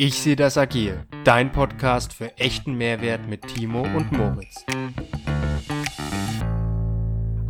Ich 0.00 0.14
sehe 0.20 0.36
das 0.36 0.56
agil. 0.56 1.04
Dein 1.24 1.50
Podcast 1.50 2.12
für 2.12 2.36
echten 2.38 2.74
Mehrwert 2.74 3.28
mit 3.28 3.48
Timo 3.48 3.82
und 3.82 4.12
Moritz. 4.12 4.64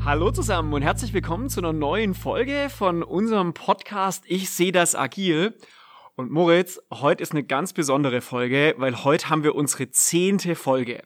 Hallo 0.04 0.30
zusammen 0.30 0.72
und 0.72 0.80
herzlich 0.80 1.12
willkommen 1.12 1.50
zu 1.50 1.60
einer 1.60 1.74
neuen 1.74 2.14
Folge 2.14 2.68
von 2.70 3.02
unserem 3.02 3.52
Podcast 3.52 4.24
Ich 4.26 4.48
sehe 4.48 4.72
das 4.72 4.94
agil. 4.94 5.58
Und 6.16 6.30
Moritz, 6.30 6.80
heute 6.90 7.22
ist 7.22 7.32
eine 7.32 7.44
ganz 7.44 7.74
besondere 7.74 8.22
Folge, 8.22 8.74
weil 8.78 9.04
heute 9.04 9.28
haben 9.28 9.44
wir 9.44 9.54
unsere 9.54 9.90
zehnte 9.90 10.54
Folge. 10.54 11.02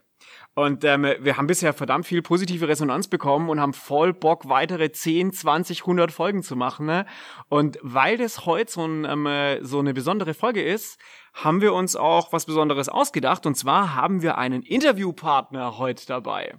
Und 0.54 0.84
ähm, 0.84 1.06
wir 1.20 1.38
haben 1.38 1.46
bisher 1.46 1.72
verdammt 1.72 2.06
viel 2.06 2.20
positive 2.20 2.68
Resonanz 2.68 3.08
bekommen 3.08 3.48
und 3.48 3.58
haben 3.58 3.72
voll 3.72 4.12
Bock, 4.12 4.48
weitere 4.50 4.92
10, 4.92 5.32
20, 5.32 5.80
100 5.80 6.12
Folgen 6.12 6.42
zu 6.42 6.56
machen. 6.56 6.84
Ne? 6.84 7.06
Und 7.48 7.78
weil 7.80 8.18
das 8.18 8.44
heute 8.44 8.70
so, 8.70 8.84
ein, 8.84 9.06
ähm, 9.06 9.64
so 9.64 9.78
eine 9.78 9.94
besondere 9.94 10.34
Folge 10.34 10.62
ist, 10.62 10.98
haben 11.32 11.62
wir 11.62 11.72
uns 11.72 11.96
auch 11.96 12.34
was 12.34 12.44
Besonderes 12.44 12.90
ausgedacht. 12.90 13.46
Und 13.46 13.54
zwar 13.54 13.94
haben 13.94 14.20
wir 14.20 14.36
einen 14.36 14.62
Interviewpartner 14.62 15.78
heute 15.78 16.06
dabei. 16.06 16.54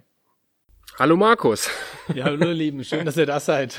Hallo 0.98 1.16
Markus. 1.16 1.70
Ja, 2.14 2.24
hallo 2.24 2.50
Lieben, 2.50 2.84
schön, 2.84 3.04
dass 3.04 3.16
ihr 3.16 3.26
da 3.26 3.40
seid. 3.40 3.78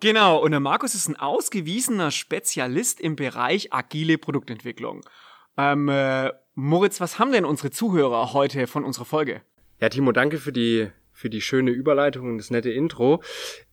Genau, 0.00 0.38
und 0.38 0.50
der 0.50 0.60
Markus 0.60 0.94
ist 0.94 1.08
ein 1.08 1.16
ausgewiesener 1.16 2.10
Spezialist 2.10 3.00
im 3.00 3.16
Bereich 3.16 3.72
agile 3.72 4.18
Produktentwicklung. 4.18 5.00
Ähm, 5.56 5.88
äh, 5.88 6.30
Moritz, 6.54 7.00
was 7.00 7.18
haben 7.18 7.32
denn 7.32 7.44
unsere 7.44 7.70
Zuhörer 7.70 8.32
heute 8.32 8.66
von 8.66 8.84
unserer 8.84 9.04
Folge? 9.04 9.42
Ja, 9.80 9.88
Timo, 9.88 10.12
danke 10.12 10.38
für 10.38 10.52
die, 10.52 10.90
für 11.12 11.30
die 11.30 11.40
schöne 11.40 11.70
Überleitung 11.70 12.30
und 12.30 12.38
das 12.38 12.50
nette 12.50 12.70
Intro. 12.70 13.22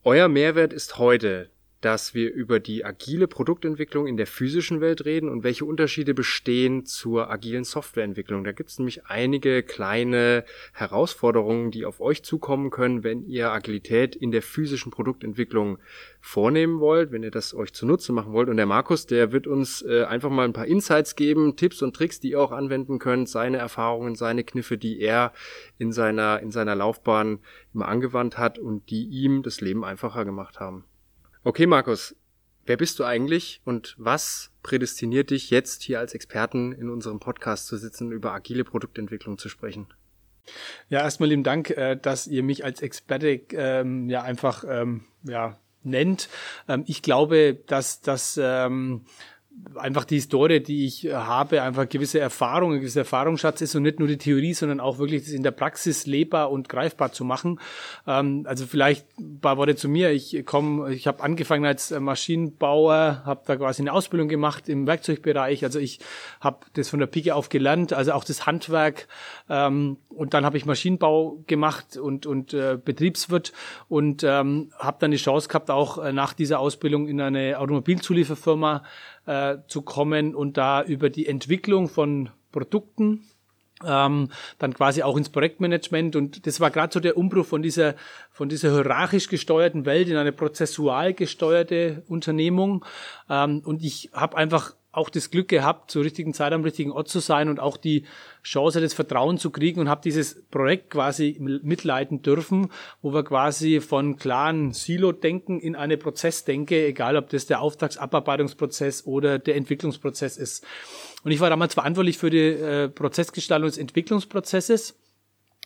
Euer 0.04 0.28
Mehrwert 0.28 0.74
ist 0.74 0.98
heute, 0.98 1.52
dass 1.82 2.14
wir 2.14 2.34
über 2.34 2.60
die 2.60 2.84
agile 2.84 3.28
Produktentwicklung 3.28 4.08
in 4.08 4.18
der 4.18 4.26
physischen 4.26 4.82
Welt 4.82 5.06
reden 5.06 5.30
und 5.30 5.44
welche 5.44 5.66
Unterschiede 5.66 6.14
bestehen 6.14 6.86
zur 6.86 7.30
agilen 7.30 7.64
Softwareentwicklung. 7.64 8.44
Da 8.44 8.52
gibt 8.52 8.70
es 8.70 8.80
nämlich 8.80 9.06
einige 9.06 9.62
kleine 9.62 10.44
Herausforderungen, 10.74 11.70
die 11.70 11.86
auf 11.86 12.02
euch 12.02 12.24
zukommen 12.24 12.72
können, 12.72 13.04
wenn 13.04 13.26
ihr 13.28 13.52
Agilität 13.52 14.16
in 14.16 14.32
der 14.32 14.42
physischen 14.42 14.92
Produktentwicklung 14.92 15.78
vornehmen 16.20 16.80
wollt, 16.80 17.12
wenn 17.12 17.24
ihr 17.24 17.32
das 17.32 17.54
euch 17.54 17.74
zunutze 17.74 18.12
machen 18.12 18.34
wollt. 18.34 18.50
Und 18.50 18.58
der 18.58 18.66
Markus, 18.66 19.06
der 19.06 19.32
wird 19.32 19.46
uns 19.46 19.84
äh, 19.84 20.04
einfach 20.04 20.32
mal 20.32 20.46
ein 20.46 20.54
paar 20.54 20.66
Insights 20.66 21.16
geben, 21.16 21.56
Tipps 21.58 21.84
und 21.84 21.96
Tricks, 21.96 22.20
die 22.20 22.32
ihr 22.32 22.42
auch 22.42 22.52
anwenden 22.52 22.98
könnt, 22.98 23.30
seine 23.30 23.58
Erfahrungen, 23.58 24.16
seine 24.16 24.44
Kniffe, 24.44 24.78
die 24.78 25.00
er 25.00 25.32
in 25.78 25.92
seiner, 25.92 26.40
in 26.40 26.50
seiner 26.50 26.76
Laufbahn 26.76 27.40
immer 27.74 27.88
angewandt 27.88 28.40
hat 28.40 28.58
und 28.58 28.90
die 28.90 29.06
ihm 29.06 29.44
das 29.44 29.62
Leben 29.62 29.86
einfacher 29.86 30.26
gemacht 30.26 30.60
haben. 30.60 30.87
Okay, 31.48 31.66
Markus, 31.66 32.14
wer 32.66 32.76
bist 32.76 33.00
du 33.00 33.06
eigentlich 33.06 33.62
und 33.64 33.96
was 33.98 34.52
prädestiniert 34.64 35.30
dich 35.30 35.50
jetzt 35.50 35.82
hier 35.82 35.98
als 35.98 36.14
Experten 36.14 36.74
in 36.74 36.90
unserem 36.90 37.22
Podcast 37.22 37.68
zu 37.68 37.78
sitzen, 37.78 38.12
über 38.12 38.34
agile 38.34 38.66
Produktentwicklung 38.66 39.38
zu 39.38 39.48
sprechen? 39.48 39.88
Ja, 40.90 41.00
erstmal 41.00 41.30
lieben 41.30 41.46
Dank, 41.46 41.70
äh, 41.70 41.96
dass 41.96 42.28
ihr 42.28 42.44
mich 42.44 42.66
als 42.66 42.82
Experte 42.82 43.30
ähm, 43.54 44.10
ja 44.10 44.24
einfach 44.24 44.66
ähm, 44.68 45.06
ja 45.24 45.58
nennt. 45.84 46.28
Ähm, 46.68 46.84
ich 46.86 47.02
glaube, 47.02 47.58
dass 47.66 48.02
das 48.02 48.38
ähm, 48.44 49.06
einfach 49.76 50.06
die 50.06 50.16
Historie, 50.16 50.60
die 50.60 50.86
ich 50.86 51.06
äh, 51.06 51.14
habe, 51.14 51.62
einfach 51.62 51.88
gewisse 51.90 52.20
Erfahrung, 52.20 52.74
ein 52.74 52.80
gewisser 52.80 53.02
Erfahrungsschatz 53.02 53.62
ist 53.62 53.76
und 53.76 53.84
nicht 53.84 54.00
nur 54.00 54.08
die 54.08 54.18
Theorie, 54.18 54.54
sondern 54.54 54.80
auch 54.80 54.98
wirklich 54.98 55.24
das 55.24 55.32
in 55.32 55.44
der 55.44 55.52
Praxis 55.52 56.06
lebbar 56.06 56.52
und 56.52 56.70
greifbar 56.70 57.12
zu 57.12 57.24
machen. 57.24 57.60
Ähm, 58.06 58.46
also 58.48 58.66
vielleicht 58.66 59.06
ein 59.20 59.40
paar 59.40 59.58
Worte 59.58 59.76
zu 59.76 59.90
mir. 59.90 60.12
Ich 60.12 60.46
komme, 60.46 60.94
ich 60.94 61.08
habe 61.08 61.24
angefangen 61.24 61.66
als 61.66 61.92
Maschinenbauer, 61.92 63.24
habe 63.26 63.42
da 63.46 63.56
quasi 63.56 63.82
eine 63.82 63.94
Ausbildung 63.94 64.28
gemacht 64.28 64.70
im 64.70 64.88
Werkzeugbereich. 64.88 65.64
Also 65.64 65.80
ich 65.80 66.00
habe 66.40 66.60
das 66.74 66.90
von 66.90 67.00
der 67.00 67.08
Pike 67.08 67.36
auf 67.36 67.50
gelernt, 67.50 67.94
also 67.94 68.14
auch 68.14 68.24
das 68.24 68.46
Handwerk. 68.46 69.08
Ähm, 69.50 69.98
und 70.10 70.34
dann 70.34 70.46
habe 70.46 70.58
ich 70.58 70.66
Maschinenbau 70.66 71.44
gemacht 71.48 71.98
und, 71.98 72.26
und 72.26 72.54
äh, 72.54 72.78
Betriebswirt 72.84 73.54
und 73.88 74.24
ähm, 74.24 74.72
habe 74.78 74.98
dann 75.00 75.12
die 75.12 75.18
Chance 75.18 75.48
gehabt, 75.48 75.70
auch 75.70 75.98
äh, 75.98 76.14
nach 76.14 76.34
dieser 76.34 76.60
Ausbildung 76.60 77.08
in 77.08 77.22
eine 77.22 77.60
Automobilzulieferfirma 77.60 78.84
äh, 79.28 79.58
zu 79.68 79.84
kommen 79.84 80.34
und 80.34 80.58
da 80.58 80.84
über 80.84 81.10
die 81.10 81.28
Entwicklung 81.28 81.88
von 81.88 82.30
Produkten 82.52 83.24
ähm, 83.86 84.30
dann 84.58 84.74
quasi 84.74 85.04
auch 85.04 85.18
ins 85.18 85.30
Projektmanagement. 85.30 86.16
Und 86.16 86.48
das 86.48 86.60
war 86.60 86.72
gerade 86.72 86.94
so 86.94 87.00
der 87.00 87.18
Umbruch 87.18 87.46
von 87.46 87.62
dieser 87.62 87.96
von 88.32 88.50
dieser 88.50 88.72
hierarchisch 88.72 89.28
gesteuerten 89.28 89.86
Welt 89.86 90.10
in 90.10 90.18
eine 90.18 90.32
prozessual 90.32 91.14
gesteuerte 91.14 92.04
Unternehmung. 92.08 92.86
Ähm, 93.30 93.62
und 93.64 93.84
ich 93.84 94.10
habe 94.14 94.38
einfach 94.38 94.74
auch 94.98 95.10
das 95.10 95.30
Glück 95.30 95.48
gehabt, 95.48 95.92
zur 95.92 96.04
richtigen 96.04 96.34
Zeit 96.34 96.52
am 96.54 96.64
richtigen 96.64 96.92
Ort 96.92 97.08
zu 97.08 97.20
sein 97.20 97.50
und 97.50 97.60
auch 97.60 97.78
die 97.78 98.06
Chance, 98.44 98.82
das 98.82 98.94
Vertrauen 98.94 99.38
zu 99.38 99.52
kriegen 99.52 99.80
und 99.80 99.90
habe 99.90 100.02
dieses 100.02 100.44
Projekt 100.50 100.90
quasi 100.90 101.38
mitleiten 101.40 102.22
dürfen, 102.24 102.70
wo 103.02 103.14
wir 103.14 103.24
quasi 103.24 103.80
von 103.80 104.18
klaren 104.18 104.74
Silo-Denken 104.74 105.60
in 105.60 105.76
eine 105.76 105.98
Prozessdenke, 105.98 106.88
egal 106.88 107.16
ob 107.16 107.30
das 107.30 107.46
der 107.46 107.62
Auftragsabarbeitungsprozess 107.62 109.06
oder 109.06 109.38
der 109.38 109.56
Entwicklungsprozess 109.56 110.38
ist. 110.38 110.66
Und 111.24 111.32
ich 111.32 111.40
war 111.40 111.50
damals 111.50 111.76
verantwortlich 111.76 112.18
für 112.18 112.30
die 112.30 112.40
äh, 112.40 112.90
Prozessgestaltung 112.90 113.70
des 113.70 113.78
Entwicklungsprozesses. 113.78 114.98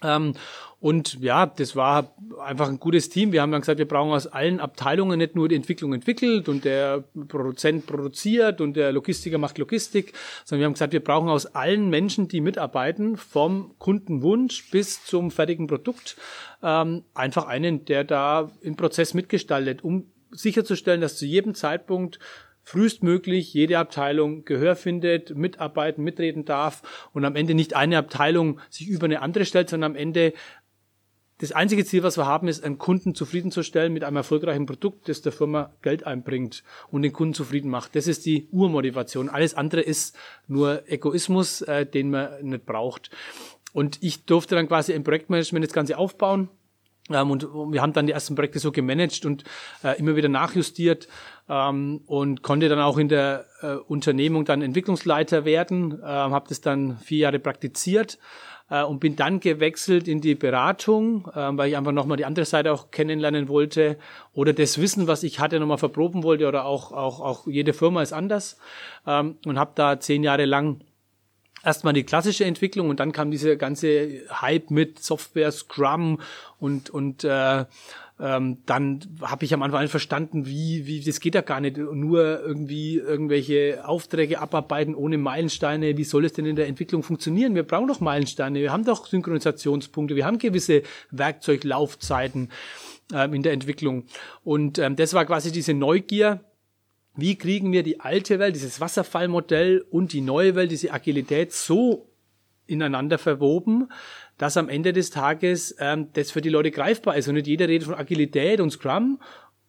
Ähm, 0.03 0.34
und 0.81 1.19
ja, 1.22 1.45
das 1.45 1.75
war 1.75 2.16
einfach 2.44 2.67
ein 2.67 2.79
gutes 2.79 3.09
Team. 3.09 3.31
Wir 3.31 3.44
haben 3.44 3.51
dann 3.51 3.62
gesagt, 3.62 3.78
wir 3.78 3.88
brauchen 3.88 4.12
aus 4.12 4.25
allen 4.25 4.59
Abteilungen 4.59 5.19
nicht 5.19 5.35
nur 5.35 5.47
die 5.47 5.56
Entwicklung 5.56 5.94
entwickelt 5.94 6.50
und 6.50 6.66
der 6.66 7.03
Produzent 7.28 7.85
produziert 7.85 8.61
und 8.61 8.73
der 8.73 8.91
Logistiker 8.91 9.38
macht 9.38 9.59
Logistik, 9.59 10.13
sondern 10.44 10.61
wir 10.61 10.66
haben 10.66 10.73
gesagt, 10.73 10.94
wir 10.94 11.03
brauchen 11.03 11.29
aus 11.29 11.45
allen 11.45 11.91
Menschen, 11.91 12.28
die 12.28 12.41
mitarbeiten, 12.41 13.16
vom 13.16 13.75
Kundenwunsch 13.78 14.72
bis 14.72 15.06
zum 15.06 15.29
fertigen 15.29 15.67
Produkt, 15.67 16.17
ähm, 16.63 17.03
einfach 17.13 17.45
einen, 17.45 17.85
der 17.85 18.03
da 18.03 18.50
im 18.61 18.75
Prozess 18.75 19.13
mitgestaltet, 19.13 19.84
um 19.84 20.07
sicherzustellen, 20.31 21.01
dass 21.01 21.16
zu 21.16 21.28
jedem 21.28 21.53
Zeitpunkt 21.53 22.17
frühestmöglich 22.63 23.53
jede 23.53 23.79
Abteilung 23.79 24.45
Gehör 24.45 24.75
findet, 24.75 25.35
mitarbeiten, 25.35 26.03
mitreden 26.03 26.45
darf 26.45 27.09
und 27.13 27.25
am 27.25 27.35
Ende 27.35 27.53
nicht 27.53 27.75
eine 27.75 27.97
Abteilung 27.97 28.59
sich 28.69 28.88
über 28.88 29.05
eine 29.05 29.22
andere 29.22 29.45
stellt, 29.45 29.69
sondern 29.69 29.91
am 29.91 29.97
Ende 29.97 30.33
das 31.41 31.51
einzige 31.51 31.83
Ziel, 31.85 32.03
was 32.03 32.17
wir 32.17 32.27
haben, 32.27 32.47
ist, 32.47 32.63
einen 32.63 32.77
Kunden 32.77 33.16
zufriedenzustellen 33.16 33.91
mit 33.91 34.03
einem 34.03 34.17
erfolgreichen 34.17 34.67
Produkt, 34.67 35.09
das 35.09 35.23
der 35.23 35.31
Firma 35.31 35.73
Geld 35.81 36.05
einbringt 36.05 36.63
und 36.91 37.01
den 37.01 37.13
Kunden 37.13 37.33
zufrieden 37.33 37.72
macht. 37.72 37.95
Das 37.95 38.05
ist 38.05 38.27
die 38.27 38.47
Urmotivation. 38.51 39.28
Alles 39.28 39.55
andere 39.55 39.81
ist 39.81 40.16
nur 40.47 40.88
Egoismus, 40.88 41.63
äh, 41.63 41.88
den 41.88 42.11
man 42.11 42.43
nicht 42.43 42.67
braucht. 42.67 43.09
Und 43.73 43.97
ich 44.03 44.25
durfte 44.25 44.53
dann 44.53 44.67
quasi 44.67 44.93
im 44.93 45.03
Projektmanagement 45.03 45.66
das 45.66 45.73
Ganze 45.73 45.97
aufbauen. 45.97 46.49
Ähm, 47.13 47.31
und 47.31 47.44
wir 47.44 47.81
haben 47.81 47.94
dann 47.94 48.07
die 48.07 48.13
ersten 48.13 48.35
Projekte 48.35 48.59
so 48.59 48.72
gemanagt 48.72 49.25
und 49.25 49.44
äh, 49.83 49.97
immer 49.99 50.16
wieder 50.16 50.29
nachjustiert 50.29 51.07
ähm, 51.49 52.01
und 52.05 52.41
konnte 52.44 52.69
dann 52.69 52.79
auch 52.79 52.97
in 52.97 53.09
der 53.09 53.45
äh, 53.61 53.73
Unternehmung 53.75 54.45
dann 54.45 54.61
Entwicklungsleiter 54.61 55.45
werden, 55.45 55.99
äh, 56.01 56.05
habe 56.05 56.47
das 56.49 56.61
dann 56.61 56.97
vier 56.97 57.19
Jahre 57.19 57.39
praktiziert 57.39 58.17
äh, 58.69 58.83
und 58.83 58.99
bin 58.99 59.16
dann 59.16 59.39
gewechselt 59.39 60.07
in 60.07 60.22
die 60.22 60.33
Beratung, 60.33 61.27
äh, 61.35 61.49
weil 61.57 61.69
ich 61.69 61.77
einfach 61.77 61.91
nochmal 61.91 62.17
die 62.17 62.25
andere 62.25 62.45
Seite 62.45 62.72
auch 62.73 62.89
kennenlernen 62.89 63.49
wollte 63.49 63.97
oder 64.33 64.53
das 64.53 64.79
Wissen, 64.79 65.07
was 65.07 65.23
ich 65.23 65.39
hatte, 65.39 65.59
nochmal 65.59 65.78
verproben 65.78 66.23
wollte 66.23 66.47
oder 66.47 66.66
auch, 66.66 66.91
auch, 66.91 67.19
auch 67.19 67.47
jede 67.47 67.73
Firma 67.73 68.01
ist 68.01 68.13
anders 68.13 68.57
ähm, 69.05 69.38
und 69.45 69.59
habe 69.59 69.72
da 69.75 69.99
zehn 69.99 70.23
Jahre 70.23 70.45
lang 70.45 70.79
erstmal 71.63 71.94
die 71.94 72.03
klassische 72.03 72.45
Entwicklung 72.45 72.89
und 72.89 72.99
dann 72.99 73.11
kam 73.11 73.31
dieser 73.31 73.55
ganze 73.55 74.22
Hype 74.41 74.72
mit 74.72 74.99
Software, 75.03 75.51
Scrum 75.51 76.19
und, 76.59 76.89
und 76.89 77.23
äh, 77.23 77.66
ähm, 78.22 78.59
dann 78.67 78.99
habe 79.22 79.45
ich 79.45 79.53
am 79.53 79.63
Anfang 79.63 79.88
verstanden, 79.88 80.45
wie, 80.45 80.85
wie, 80.85 81.03
das 81.03 81.19
geht 81.19 81.33
ja 81.33 81.41
gar 81.41 81.59
nicht, 81.59 81.77
nur 81.77 82.41
irgendwie 82.41 82.97
irgendwelche 82.97 83.81
Aufträge 83.84 84.40
abarbeiten 84.40 84.93
ohne 84.93 85.17
Meilensteine. 85.17 85.97
Wie 85.97 86.03
soll 86.03 86.25
es 86.25 86.34
denn 86.34 86.46
in 86.46 86.55
der 86.55 86.67
Entwicklung 86.67 87.02
funktionieren? 87.02 87.55
Wir 87.55 87.64
brauchen 87.64 87.87
doch 87.87 87.99
Meilensteine, 87.99 88.59
wir 88.59 88.72
haben 88.72 88.85
doch 88.85 89.07
Synchronisationspunkte, 89.07 90.16
wir 90.16 90.25
haben 90.25 90.37
gewisse 90.37 90.84
Werkzeuglaufzeiten 91.09 92.49
ähm, 93.11 93.34
in 93.34 93.41
der 93.41 93.53
Entwicklung. 93.53 94.05
Und 94.43 94.78
ähm, 94.78 94.96
das 94.96 95.16
war 95.16 95.25
quasi 95.25 95.52
diese 95.52 95.73
Neugier, 95.73 96.41
wie 97.16 97.37
kriegen 97.37 97.72
wir 97.72 97.84
die 97.84 97.99
alte 97.99 98.40
Welt, 98.40 98.55
dieses 98.55 98.79
Wasserfallmodell 98.79 99.85
und 99.90 100.13
die 100.13 100.22
neue 100.22 100.55
Welt, 100.55 100.72
diese 100.72 100.93
Agilität 100.93 101.52
so 101.52 102.08
ineinander 102.67 103.17
verwoben, 103.17 103.90
dass 104.37 104.58
am 104.58 104.69
Ende 104.69 104.93
des 104.93 105.09
Tages 105.09 105.75
ähm, 105.79 106.08
das 106.13 106.31
für 106.31 106.41
die 106.41 106.49
Leute 106.49 106.72
greifbar 106.72 107.17
ist. 107.17 107.28
Und 107.28 107.35
nicht 107.35 107.47
jeder 107.47 107.67
redet 107.67 107.87
von 107.87 107.96
Agilität 107.96 108.61
und 108.61 108.72
Scrum 108.72 109.19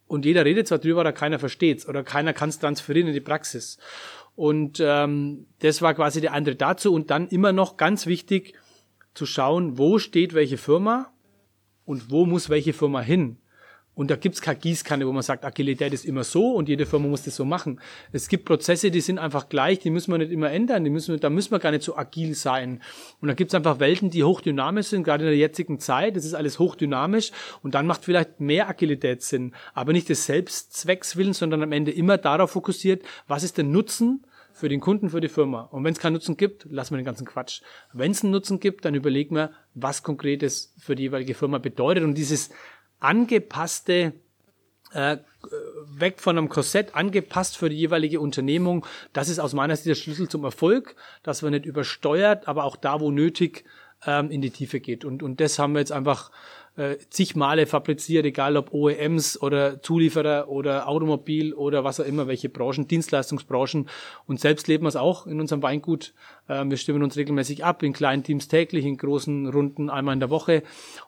und 0.07 0.25
jeder 0.25 0.45
redet 0.45 0.69
zwar 0.69 0.79
drüber, 0.79 1.01
aber 1.01 1.13
keiner 1.13 1.39
versteht's 1.39 1.89
oder 1.89 2.05
keiner 2.05 2.33
kann 2.33 2.49
es 2.49 2.59
transferieren 2.59 3.09
in 3.09 3.15
die 3.15 3.21
Praxis. 3.21 3.79
Und 4.35 4.81
ähm, 4.81 5.47
das 5.59 5.83
war 5.83 5.95
quasi 5.95 6.21
der 6.21 6.33
andere 6.33 6.55
dazu. 6.55 6.95
Und 6.95 7.11
dann 7.11 7.29
immer 7.29 7.53
noch 7.53 7.77
ganz 7.77 8.07
wichtig 8.07 8.55
zu 9.15 9.27
schauen, 9.27 9.79
wo 9.79 9.99
steht 9.99 10.33
welche 10.33 10.57
Firma 10.57 11.13
und 11.85 12.11
wo 12.11 12.25
muss 12.25 12.49
welche 12.49 12.73
Firma 12.73 13.01
hin. 13.01 13.39
Und 13.95 14.11
da 14.11 14.17
gibt's 14.17 14.41
keine 14.41 14.59
Gießkanne, 14.59 15.07
wo 15.07 15.13
man 15.13 15.23
sagt, 15.23 15.45
Agilität 15.45 15.93
ist 15.93 16.07
immer 16.07 16.25
so 16.25 16.53
und 16.53 16.69
jede 16.69 16.87
Firma 16.87 17.09
muss 17.09 17.25
das 17.25 17.37
so 17.37 17.45
machen. 17.45 17.79
Es 18.11 18.29
gibt 18.29 18.47
Prozesse, 18.47 18.91
die 18.91 19.03
sind 19.03 19.19
einfach 19.19 19.51
gleich, 19.51 19.81
die 19.81 19.91
müssen 19.91 20.11
wir 20.13 20.19
nicht 20.19 20.33
immer 20.33 20.51
ändern, 20.51 20.85
die 20.85 20.91
müssen, 20.91 21.21
da 21.21 21.29
müssen 21.29 21.51
wir 21.51 21.59
gar 21.59 21.73
nicht 21.73 21.83
so 21.83 21.97
agil 21.97 22.35
sein. 22.35 22.81
Und 23.21 23.29
da 23.29 23.35
gibt's 23.35 23.55
einfach 23.55 23.81
Welten, 23.81 24.09
die 24.09 24.25
hochdynamisch 24.25 24.87
sind, 24.87 25.05
gerade 25.05 25.25
in 25.25 25.31
der 25.31 25.39
jetzigen 25.39 25.79
Zeit. 25.79 26.17
Das 26.17 26.25
ist 26.25 26.35
alles 26.35 26.59
hochdynamisch 26.59 27.33
und 27.63 27.75
dann 27.75 27.87
macht 27.87 28.05
vielleicht 28.05 28.41
mehr 28.41 28.69
Agilität 28.69 29.23
Sinn. 29.23 29.55
Aber 29.75 29.93
nicht 29.93 30.09
des 30.09 30.25
Selbstzwecks 30.25 31.17
willen, 31.17 31.35
sondern 31.35 31.63
am 31.63 31.73
Ende 31.73 31.91
immer 31.91 32.17
darauf 32.17 32.53
fokussiert, 32.53 33.03
was 33.29 33.43
ist 33.43 33.59
der 33.59 33.65
Nutzen 33.65 34.25
für 34.53 34.69
den 34.69 34.81
Kunden, 34.81 35.11
für 35.11 35.21
die 35.21 35.29
Firma. 35.29 35.63
Und 35.63 35.85
wenn 35.85 35.93
es 35.93 35.99
keinen 35.99 36.13
Nutzen 36.13 36.37
gibt, 36.37 36.67
lassen 36.71 36.95
wir 36.95 36.99
den 36.99 37.05
ganzen 37.05 37.27
Quatsch. 37.27 37.63
Wenn 37.93 38.13
es 38.13 38.23
einen 38.23 38.33
Nutzen 38.33 38.61
gibt, 38.61 38.85
dann 38.85 38.95
überlegen 38.95 39.35
wir, 39.35 39.51
was 39.75 40.03
konkretes 40.03 40.75
für 40.79 40.95
die 40.95 41.05
jeweilige 41.05 41.35
Firma 41.35 41.59
bedeutet. 41.59 42.05
Und 42.05 42.15
dieses 42.15 42.51
angepasste 43.03 44.15
äh, 44.93 45.19
weg 45.87 46.21
von 46.21 46.39
einem 46.39 46.49
Korsett, 46.49 46.95
angepasst 46.95 47.57
für 47.57 47.69
die 47.69 47.77
jeweilige 47.77 48.21
Unternehmung. 48.21 48.87
Das 49.13 49.29
ist 49.29 49.39
aus 49.39 49.55
meiner 49.55 49.75
Sicht 49.77 49.89
der 49.89 49.95
Schlüssel 49.95 50.29
zum 50.29 50.45
Erfolg, 50.45 50.95
dass 51.23 51.43
man 51.43 51.53
nicht 51.53 51.67
übersteuert, 51.67 52.47
aber 52.47 52.65
auch 52.65 52.77
da, 52.77 53.01
wo 53.01 53.11
nötig, 53.11 53.65
ähm, 54.07 54.31
in 54.31 54.41
die 54.41 54.51
Tiefe 54.51 54.81
geht. 54.81 55.05
Und, 55.05 55.23
und 55.23 55.41
das 55.41 55.59
haben 55.59 55.73
wir 55.75 55.81
jetzt 55.81 55.93
einfach 55.93 56.31
äh, 56.77 56.97
zig 57.11 57.37
Male 57.37 57.67
fabriziert, 57.67 58.25
egal 58.25 58.57
ob 58.57 58.73
OEMs 58.73 59.41
oder 59.41 59.83
Zulieferer 59.83 60.49
oder 60.49 60.89
Automobil 60.89 61.53
oder 61.53 61.85
was 61.85 62.01
auch 62.01 62.05
immer, 62.05 62.27
welche 62.27 62.49
Branchen, 62.49 62.89
Dienstleistungsbranchen. 62.89 63.89
Und 64.27 64.41
selbst 64.41 64.69
leben 64.69 64.85
wir 64.85 64.89
es 64.89 64.97
auch 64.97 65.27
in 65.27 65.41
unserem 65.41 65.63
Weingut. 65.63 66.15
Äh, 66.49 66.65
wir 66.65 66.77
stimmen 66.77 67.03
uns 67.03 67.17
regelmäßig 67.17 67.65
ab, 67.65 67.83
in 67.83 67.93
kleinen 67.93 68.25
Teams 68.25 68.49
täglich, 68.49 68.85
in 68.85 68.97
großen 68.97 69.49
Runden 69.49 69.91
einmal 69.91 70.15
in 70.15 70.21
der 70.21 70.31
Woche. 70.31 70.63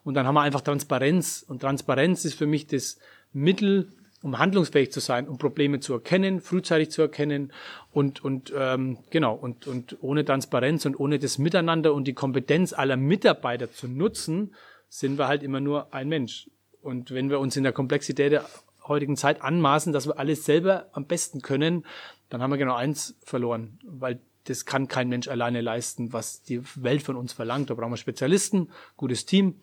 Und 0.05 0.15
dann 0.15 0.27
haben 0.27 0.35
wir 0.35 0.43
einfach 0.43 0.61
Transparenz. 0.61 1.45
Und 1.47 1.61
Transparenz 1.61 2.25
ist 2.25 2.35
für 2.35 2.47
mich 2.47 2.67
das 2.67 2.99
Mittel, 3.33 3.89
um 4.23 4.39
handlungsfähig 4.39 4.91
zu 4.91 5.01
sein, 5.01 5.29
um 5.29 5.37
Probleme 5.37 5.81
zu 5.81 5.93
erkennen, 5.93 6.41
frühzeitig 6.41 6.91
zu 6.91 7.03
erkennen 7.03 7.53
und 7.93 8.25
und 8.25 8.55
ähm, 8.57 8.97
genau 9.11 9.35
und 9.35 9.67
und 9.67 9.99
ohne 10.01 10.25
Transparenz 10.25 10.87
und 10.87 10.99
ohne 10.99 11.19
das 11.19 11.37
Miteinander 11.37 11.93
und 11.93 12.05
die 12.09 12.15
Kompetenz 12.15 12.73
aller 12.73 12.97
Mitarbeiter 12.97 13.71
zu 13.71 13.87
nutzen, 13.87 14.55
sind 14.95 15.19
wir 15.19 15.27
halt 15.27 15.43
immer 15.43 15.59
nur 15.59 15.93
ein 15.93 16.09
Mensch. 16.09 16.49
Und 16.81 17.11
wenn 17.11 17.29
wir 17.29 17.41
uns 17.41 17.57
in 17.57 17.65
der 17.65 17.73
Komplexität 17.73 18.31
der 18.31 18.49
heutigen 18.87 19.17
Zeit 19.17 19.43
anmaßen, 19.43 19.93
dass 19.93 20.07
wir 20.07 20.21
alles 20.21 20.45
selber 20.45 20.89
am 20.93 21.07
besten 21.07 21.43
können, 21.43 21.85
dann 22.29 22.41
haben 22.41 22.53
wir 22.53 22.59
genau 22.59 22.77
eins 22.77 23.17
verloren, 23.25 23.81
weil 23.85 24.21
das 24.45 24.67
kann 24.67 24.87
kein 24.87 25.09
Mensch 25.09 25.27
alleine 25.27 25.63
leisten, 25.63 26.13
was 26.13 26.43
die 26.43 26.63
Welt 26.77 27.03
von 27.03 27.17
uns 27.17 27.33
verlangt. 27.33 27.71
Da 27.71 27.75
brauchen 27.75 27.91
wir 27.91 27.97
Spezialisten, 27.97 28.71
gutes 28.97 29.27
Team 29.27 29.57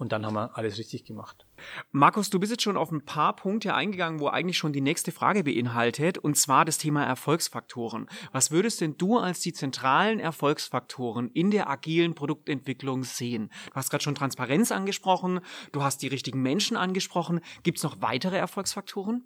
und 0.00 0.12
dann 0.12 0.24
haben 0.24 0.34
wir 0.34 0.56
alles 0.56 0.78
richtig 0.78 1.04
gemacht. 1.04 1.44
Markus, 1.92 2.30
du 2.30 2.40
bist 2.40 2.50
jetzt 2.50 2.62
schon 2.62 2.78
auf 2.78 2.90
ein 2.90 3.04
paar 3.04 3.36
Punkte 3.36 3.74
eingegangen, 3.74 4.18
wo 4.18 4.28
eigentlich 4.28 4.56
schon 4.56 4.72
die 4.72 4.80
nächste 4.80 5.12
Frage 5.12 5.44
beinhaltet, 5.44 6.16
und 6.16 6.36
zwar 6.36 6.64
das 6.64 6.78
Thema 6.78 7.04
Erfolgsfaktoren. 7.04 8.08
Was 8.32 8.50
würdest 8.50 8.80
denn 8.80 8.96
du 8.96 9.18
als 9.18 9.40
die 9.40 9.52
zentralen 9.52 10.18
Erfolgsfaktoren 10.18 11.28
in 11.30 11.50
der 11.50 11.68
agilen 11.68 12.14
Produktentwicklung 12.14 13.04
sehen? 13.04 13.50
Du 13.66 13.74
hast 13.74 13.90
gerade 13.90 14.02
schon 14.02 14.14
Transparenz 14.14 14.72
angesprochen, 14.72 15.40
du 15.72 15.82
hast 15.82 16.00
die 16.00 16.08
richtigen 16.08 16.40
Menschen 16.40 16.78
angesprochen. 16.78 17.40
Gibt 17.62 17.76
es 17.76 17.84
noch 17.84 18.00
weitere 18.00 18.38
Erfolgsfaktoren? 18.38 19.24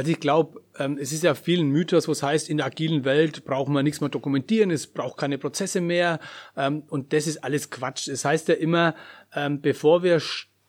Also 0.00 0.12
ich 0.12 0.20
glaube, 0.20 0.62
ähm, 0.78 0.96
es 0.98 1.12
ist 1.12 1.24
ja 1.24 1.34
vielen 1.34 1.68
Mythos, 1.68 2.08
was 2.08 2.22
heißt, 2.22 2.48
in 2.48 2.56
der 2.56 2.64
agilen 2.64 3.04
Welt 3.04 3.44
brauchen 3.44 3.74
wir 3.74 3.82
nichts 3.82 4.00
mehr 4.00 4.08
dokumentieren, 4.08 4.70
es 4.70 4.86
braucht 4.86 5.18
keine 5.18 5.36
Prozesse 5.36 5.82
mehr 5.82 6.20
ähm, 6.56 6.84
und 6.88 7.12
das 7.12 7.26
ist 7.26 7.44
alles 7.44 7.68
Quatsch. 7.68 8.08
Es 8.08 8.22
das 8.22 8.24
heißt 8.24 8.48
ja 8.48 8.54
immer, 8.54 8.94
ähm, 9.34 9.60
bevor 9.60 10.02
wir 10.02 10.18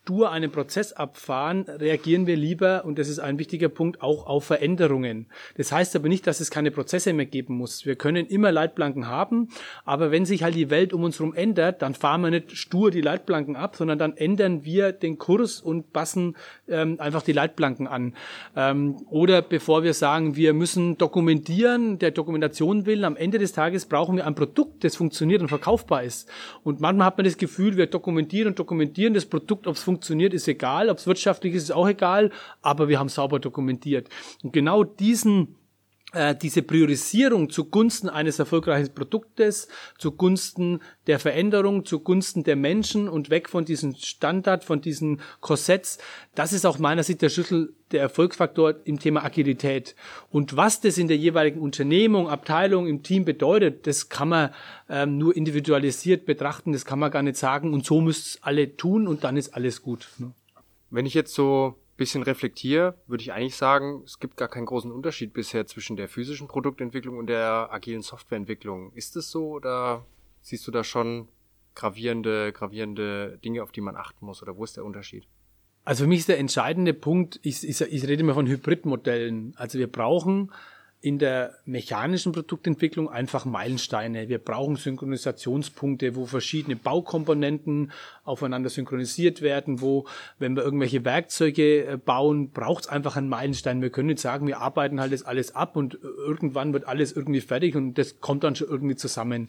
stur 0.02 0.32
einen 0.32 0.50
Prozess 0.50 0.92
abfahren, 0.92 1.62
reagieren 1.62 2.26
wir 2.26 2.36
lieber, 2.36 2.84
und 2.84 2.98
das 2.98 3.08
ist 3.08 3.20
ein 3.20 3.38
wichtiger 3.38 3.68
Punkt, 3.68 4.02
auch 4.02 4.26
auf 4.26 4.44
Veränderungen. 4.44 5.26
Das 5.56 5.70
heißt 5.70 5.94
aber 5.94 6.08
nicht, 6.08 6.26
dass 6.26 6.40
es 6.40 6.50
keine 6.50 6.72
Prozesse 6.72 7.12
mehr 7.12 7.26
geben 7.26 7.56
muss. 7.56 7.86
Wir 7.86 7.94
können 7.94 8.26
immer 8.26 8.50
Leitplanken 8.50 9.06
haben, 9.06 9.50
aber 9.84 10.10
wenn 10.10 10.24
sich 10.24 10.42
halt 10.42 10.56
die 10.56 10.70
Welt 10.70 10.92
um 10.92 11.04
uns 11.04 11.20
herum 11.20 11.34
ändert, 11.34 11.82
dann 11.82 11.94
fahren 11.94 12.22
wir 12.22 12.30
nicht 12.30 12.56
stur 12.56 12.90
die 12.90 13.00
Leitplanken 13.00 13.54
ab, 13.54 13.76
sondern 13.76 13.96
dann 13.96 14.16
ändern 14.16 14.64
wir 14.64 14.90
den 14.90 15.18
Kurs 15.18 15.60
und 15.60 15.92
passen 15.92 16.36
ähm, 16.68 16.96
einfach 16.98 17.22
die 17.22 17.32
Leitplanken 17.32 17.86
an. 17.86 18.14
Ähm, 18.56 18.96
oder 19.08 19.40
bevor 19.40 19.84
wir 19.84 19.94
sagen, 19.94 20.34
wir 20.34 20.52
müssen 20.52 20.98
dokumentieren, 20.98 22.00
der 22.00 22.10
Dokumentation 22.10 22.86
willen, 22.86 23.04
am 23.04 23.14
Ende 23.14 23.38
des 23.38 23.52
Tages 23.52 23.86
brauchen 23.86 24.16
wir 24.16 24.26
ein 24.26 24.34
Produkt, 24.34 24.82
das 24.82 24.96
funktioniert 24.96 25.42
und 25.42 25.48
verkaufbar 25.48 26.02
ist. 26.02 26.28
Und 26.64 26.80
manchmal 26.80 27.06
hat 27.06 27.18
man 27.18 27.24
das 27.24 27.36
Gefühl, 27.36 27.76
wir 27.76 27.86
dokumentieren 27.86 28.48
und 28.48 28.58
dokumentieren 28.58 29.14
das 29.14 29.26
Produkt, 29.26 29.68
ob 29.68 29.76
es 29.76 29.91
funktioniert, 29.92 30.34
ist 30.34 30.48
egal. 30.48 30.88
Ob 30.88 30.98
es 30.98 31.06
wirtschaftlich 31.06 31.54
ist, 31.54 31.64
ist 31.64 31.70
auch 31.72 31.88
egal. 31.88 32.30
Aber 32.62 32.88
wir 32.88 32.98
haben 32.98 33.08
sauber 33.08 33.38
dokumentiert. 33.38 34.08
Und 34.42 34.52
genau 34.52 34.84
diesen 34.84 35.56
diese 36.42 36.62
Priorisierung 36.62 37.48
zugunsten 37.48 38.10
eines 38.10 38.38
erfolgreichen 38.38 38.94
Produktes, 38.94 39.68
zugunsten 39.98 40.80
der 41.06 41.18
Veränderung, 41.18 41.86
zugunsten 41.86 42.44
der 42.44 42.56
Menschen 42.56 43.08
und 43.08 43.30
weg 43.30 43.48
von 43.48 43.64
diesem 43.64 43.94
Standard, 43.94 44.62
von 44.62 44.80
diesen 44.80 45.20
Korsetts, 45.40 45.98
das 46.34 46.52
ist 46.52 46.66
auch 46.66 46.78
meiner 46.78 47.02
Sicht 47.02 47.22
der 47.22 47.30
Schlüssel, 47.30 47.74
der 47.92 48.00
Erfolgsfaktor 48.00 48.74
im 48.84 48.98
Thema 48.98 49.24
Agilität. 49.24 49.94
Und 50.30 50.56
was 50.56 50.80
das 50.80 50.98
in 50.98 51.08
der 51.08 51.16
jeweiligen 51.16 51.60
Unternehmung, 51.60 52.28
Abteilung, 52.28 52.86
im 52.86 53.02
Team 53.02 53.24
bedeutet, 53.24 53.86
das 53.86 54.08
kann 54.08 54.28
man 54.28 54.50
ähm, 54.88 55.18
nur 55.18 55.36
individualisiert 55.36 56.24
betrachten, 56.26 56.72
das 56.72 56.84
kann 56.84 56.98
man 56.98 57.10
gar 57.10 57.22
nicht 57.22 57.36
sagen 57.36 57.72
und 57.72 57.84
so 57.84 58.00
müsst 58.00 58.38
alle 58.42 58.76
tun 58.76 59.06
und 59.06 59.24
dann 59.24 59.36
ist 59.36 59.54
alles 59.54 59.82
gut. 59.82 60.08
Ne? 60.18 60.32
Wenn 60.90 61.06
ich 61.06 61.14
jetzt 61.14 61.34
so 61.34 61.81
bisschen 62.02 62.24
reflektiere, 62.24 62.96
würde 63.06 63.22
ich 63.22 63.32
eigentlich 63.32 63.54
sagen, 63.54 64.02
es 64.04 64.18
gibt 64.18 64.36
gar 64.36 64.48
keinen 64.48 64.66
großen 64.66 64.90
Unterschied 64.90 65.32
bisher 65.32 65.68
zwischen 65.68 65.96
der 65.96 66.08
physischen 66.08 66.48
Produktentwicklung 66.48 67.16
und 67.16 67.28
der 67.28 67.68
agilen 67.70 68.02
Softwareentwicklung. 68.02 68.92
Ist 68.94 69.14
es 69.14 69.30
so 69.30 69.50
oder 69.50 70.04
siehst 70.40 70.66
du 70.66 70.72
da 70.72 70.82
schon 70.82 71.28
gravierende, 71.76 72.52
gravierende 72.52 73.38
Dinge, 73.44 73.62
auf 73.62 73.70
die 73.70 73.80
man 73.80 73.94
achten 73.94 74.26
muss 74.26 74.42
oder 74.42 74.56
wo 74.56 74.64
ist 74.64 74.76
der 74.76 74.84
Unterschied? 74.84 75.28
Also 75.84 76.02
für 76.02 76.08
mich 76.08 76.20
ist 76.20 76.28
der 76.28 76.40
entscheidende 76.40 76.92
Punkt, 76.92 77.38
ich, 77.44 77.68
ich, 77.68 77.80
ich 77.80 78.02
rede 78.02 78.22
immer 78.22 78.34
von 78.34 78.48
Hybridmodellen. 78.48 79.54
Also 79.56 79.78
wir 79.78 79.90
brauchen 79.90 80.50
in 81.02 81.18
der 81.18 81.54
mechanischen 81.64 82.30
Produktentwicklung 82.30 83.10
einfach 83.10 83.44
Meilensteine. 83.44 84.28
Wir 84.28 84.38
brauchen 84.38 84.76
Synchronisationspunkte, 84.76 86.14
wo 86.14 86.26
verschiedene 86.26 86.76
Baukomponenten 86.76 87.90
aufeinander 88.22 88.70
synchronisiert 88.70 89.42
werden, 89.42 89.80
wo, 89.80 90.06
wenn 90.38 90.54
wir 90.54 90.62
irgendwelche 90.62 91.04
Werkzeuge 91.04 91.84
äh, 91.84 91.96
bauen, 91.96 92.50
braucht 92.52 92.84
es 92.84 92.88
einfach 92.88 93.16
einen 93.16 93.28
Meilenstein. 93.28 93.82
Wir 93.82 93.90
können 93.90 94.06
nicht 94.06 94.20
sagen, 94.20 94.46
wir 94.46 94.60
arbeiten 94.60 95.00
halt 95.00 95.12
das 95.12 95.24
alles 95.24 95.56
ab 95.56 95.74
und 95.74 95.98
irgendwann 96.00 96.72
wird 96.72 96.86
alles 96.86 97.10
irgendwie 97.10 97.40
fertig 97.40 97.74
und 97.74 97.94
das 97.98 98.20
kommt 98.20 98.44
dann 98.44 98.54
schon 98.54 98.68
irgendwie 98.68 98.94
zusammen. 98.94 99.48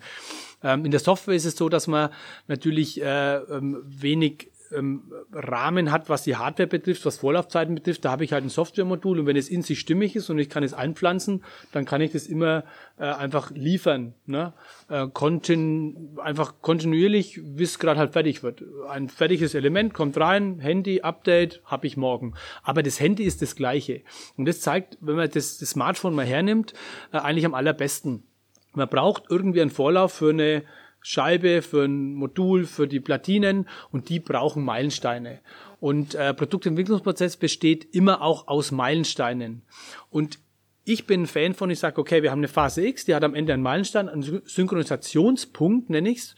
Ähm, 0.64 0.86
in 0.86 0.92
der 0.92 1.02
Software 1.02 1.36
ist 1.36 1.46
es 1.46 1.56
so, 1.56 1.70
dass 1.70 1.86
man 1.86 2.10
natürlich 2.48 3.00
äh, 3.00 3.36
ähm, 3.36 3.84
wenig 3.86 4.50
ähm, 4.76 5.12
Rahmen 5.32 5.92
hat, 5.92 6.10
was 6.10 6.24
die 6.24 6.36
Hardware 6.36 6.68
betrifft, 6.68 7.06
was 7.06 7.18
Vorlaufzeiten 7.18 7.76
betrifft. 7.76 8.06
Da 8.06 8.12
habe 8.12 8.24
ich 8.24 8.34
halt 8.34 8.44
ein 8.44 8.50
Softwaremodul 8.50 9.20
und 9.20 9.26
wenn 9.26 9.36
es 9.36 9.50
in 9.50 9.62
sich 9.62 9.80
stimmig 9.80 10.16
ist 10.16 10.30
und 10.30 10.40
ich 10.40 10.50
kann 10.50 10.64
es 10.64 10.74
einpflanzen, 10.74 11.44
dann 11.72 11.86
kann 11.86 12.02
ich 12.02 12.12
das 12.12 12.28
immer 12.28 12.64
äh, 12.98 13.04
einfach 13.04 13.52
liefern. 13.52 14.14
Ne? 14.26 14.54
Äh, 14.90 15.08
kontin 15.08 16.18
einfach 16.22 16.56
kontinuierlich, 16.62 17.42
bis 17.44 17.72
es 17.72 17.80
gerade 17.80 18.00
halt 18.00 18.14
fertig 18.14 18.44
wird. 18.44 18.64
Ein 18.90 19.10
fertiges 19.10 19.56
Element 19.56 19.94
kommt 19.94 20.18
rein, 20.18 20.60
Handy, 20.60 21.02
Update, 21.02 21.62
habe 21.66 21.88
ich 21.88 21.98
morgen. 21.98 22.34
Aber 22.64 22.84
das 22.84 23.00
Handy 23.00 23.24
ist 23.24 23.42
das 23.42 23.56
gleiche. 23.56 24.02
Und 24.38 24.46
das 24.46 24.62
zeigt, 24.62 24.98
wenn 25.02 25.16
man 25.16 25.30
das, 25.30 25.58
das 25.58 25.70
Smartphone 25.70 26.16
mal 26.16 26.26
hernimmt, 26.26 26.74
äh, 27.12 27.18
eigentlich 27.18 27.46
am 27.46 27.54
allerbesten. 27.54 28.24
Man 28.74 28.90
braucht 28.90 29.26
irgendwie 29.30 29.62
einen 29.62 29.70
Vorlauf 29.70 30.14
für 30.14 30.32
eine 30.32 30.64
Scheibe, 31.04 31.62
für 31.62 31.84
ein 31.84 32.16
Modul, 32.16 32.66
für 32.66 32.88
die 32.88 33.00
Platinen 33.00 33.68
und 33.92 34.10
die 34.10 34.20
brauchen 34.20 34.64
Meilensteine. 34.64 35.42
Und 35.80 36.16
äh, 36.16 36.34
Produktentwicklungsprozess 36.34 37.38
besteht 37.38 37.94
immer 37.94 38.22
auch 38.22 38.48
aus 38.48 38.72
Meilensteinen. 38.72 39.64
Und 40.10 40.40
ich 40.86 41.06
bin 41.06 41.24
ein 41.24 41.28
Fan 41.28 41.54
von, 41.54 41.70
ich 41.70 41.80
sage, 41.80 42.00
okay, 42.00 42.24
wir 42.24 42.32
haben 42.32 42.40
eine 42.40 42.48
Phase 42.48 42.86
X, 42.86 43.06
die 43.06 43.16
hat 43.16 43.24
am 43.24 43.36
Ende 43.36 43.54
einen 43.54 43.64
Meilenstein, 43.64 44.10
einen 44.10 44.42
Synchronisationspunkt, 44.46 45.90
nenne 45.90 46.10
ich's. 46.10 46.36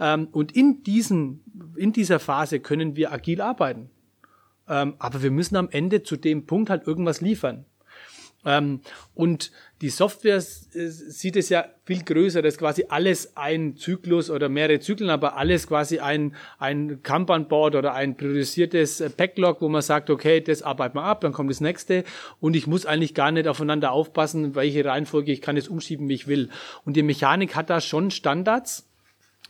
Ähm, 0.00 0.28
und 0.32 0.54
in, 0.54 0.82
diesen, 0.82 1.72
in 1.76 1.92
dieser 1.92 2.18
Phase 2.18 2.60
können 2.60 2.96
wir 2.96 3.12
agil 3.12 3.40
arbeiten. 3.40 3.90
Ähm, 4.68 4.94
aber 4.98 5.22
wir 5.22 5.30
müssen 5.30 5.56
am 5.56 5.68
Ende 5.70 6.02
zu 6.02 6.16
dem 6.16 6.46
Punkt 6.46 6.70
halt 6.70 6.86
irgendwas 6.86 7.20
liefern. 7.20 7.64
Ähm, 8.48 8.80
und 9.14 9.52
die 9.82 9.90
Software 9.90 10.40
sieht 10.40 11.36
es 11.36 11.50
ja 11.50 11.66
viel 11.84 12.02
größer, 12.02 12.40
das 12.40 12.54
ist 12.54 12.58
quasi 12.58 12.86
alles 12.88 13.36
ein 13.36 13.76
Zyklus 13.76 14.30
oder 14.30 14.48
mehrere 14.48 14.80
Zyklen, 14.80 15.10
aber 15.10 15.36
alles 15.36 15.68
quasi 15.68 15.98
ein, 15.98 16.34
ein 16.58 17.02
Kanban-Board 17.02 17.76
oder 17.76 17.92
ein 17.92 18.16
priorisiertes 18.16 19.02
äh, 19.02 19.10
Backlog, 19.14 19.60
wo 19.60 19.68
man 19.68 19.82
sagt, 19.82 20.08
okay, 20.08 20.40
das 20.40 20.62
arbeiten 20.62 20.96
wir 20.96 21.02
ab, 21.02 21.20
dann 21.20 21.32
kommt 21.32 21.50
das 21.50 21.60
nächste 21.60 22.04
und 22.40 22.56
ich 22.56 22.66
muss 22.66 22.86
eigentlich 22.86 23.12
gar 23.14 23.30
nicht 23.30 23.46
aufeinander 23.46 23.92
aufpassen, 23.92 24.54
welche 24.54 24.82
Reihenfolge, 24.84 25.30
ich 25.30 25.42
kann 25.42 25.58
es 25.58 25.68
umschieben, 25.68 26.08
wie 26.08 26.14
ich 26.14 26.26
will. 26.26 26.48
Und 26.86 26.96
die 26.96 27.02
Mechanik 27.02 27.54
hat 27.54 27.68
da 27.68 27.82
schon 27.82 28.10
Standards. 28.10 28.88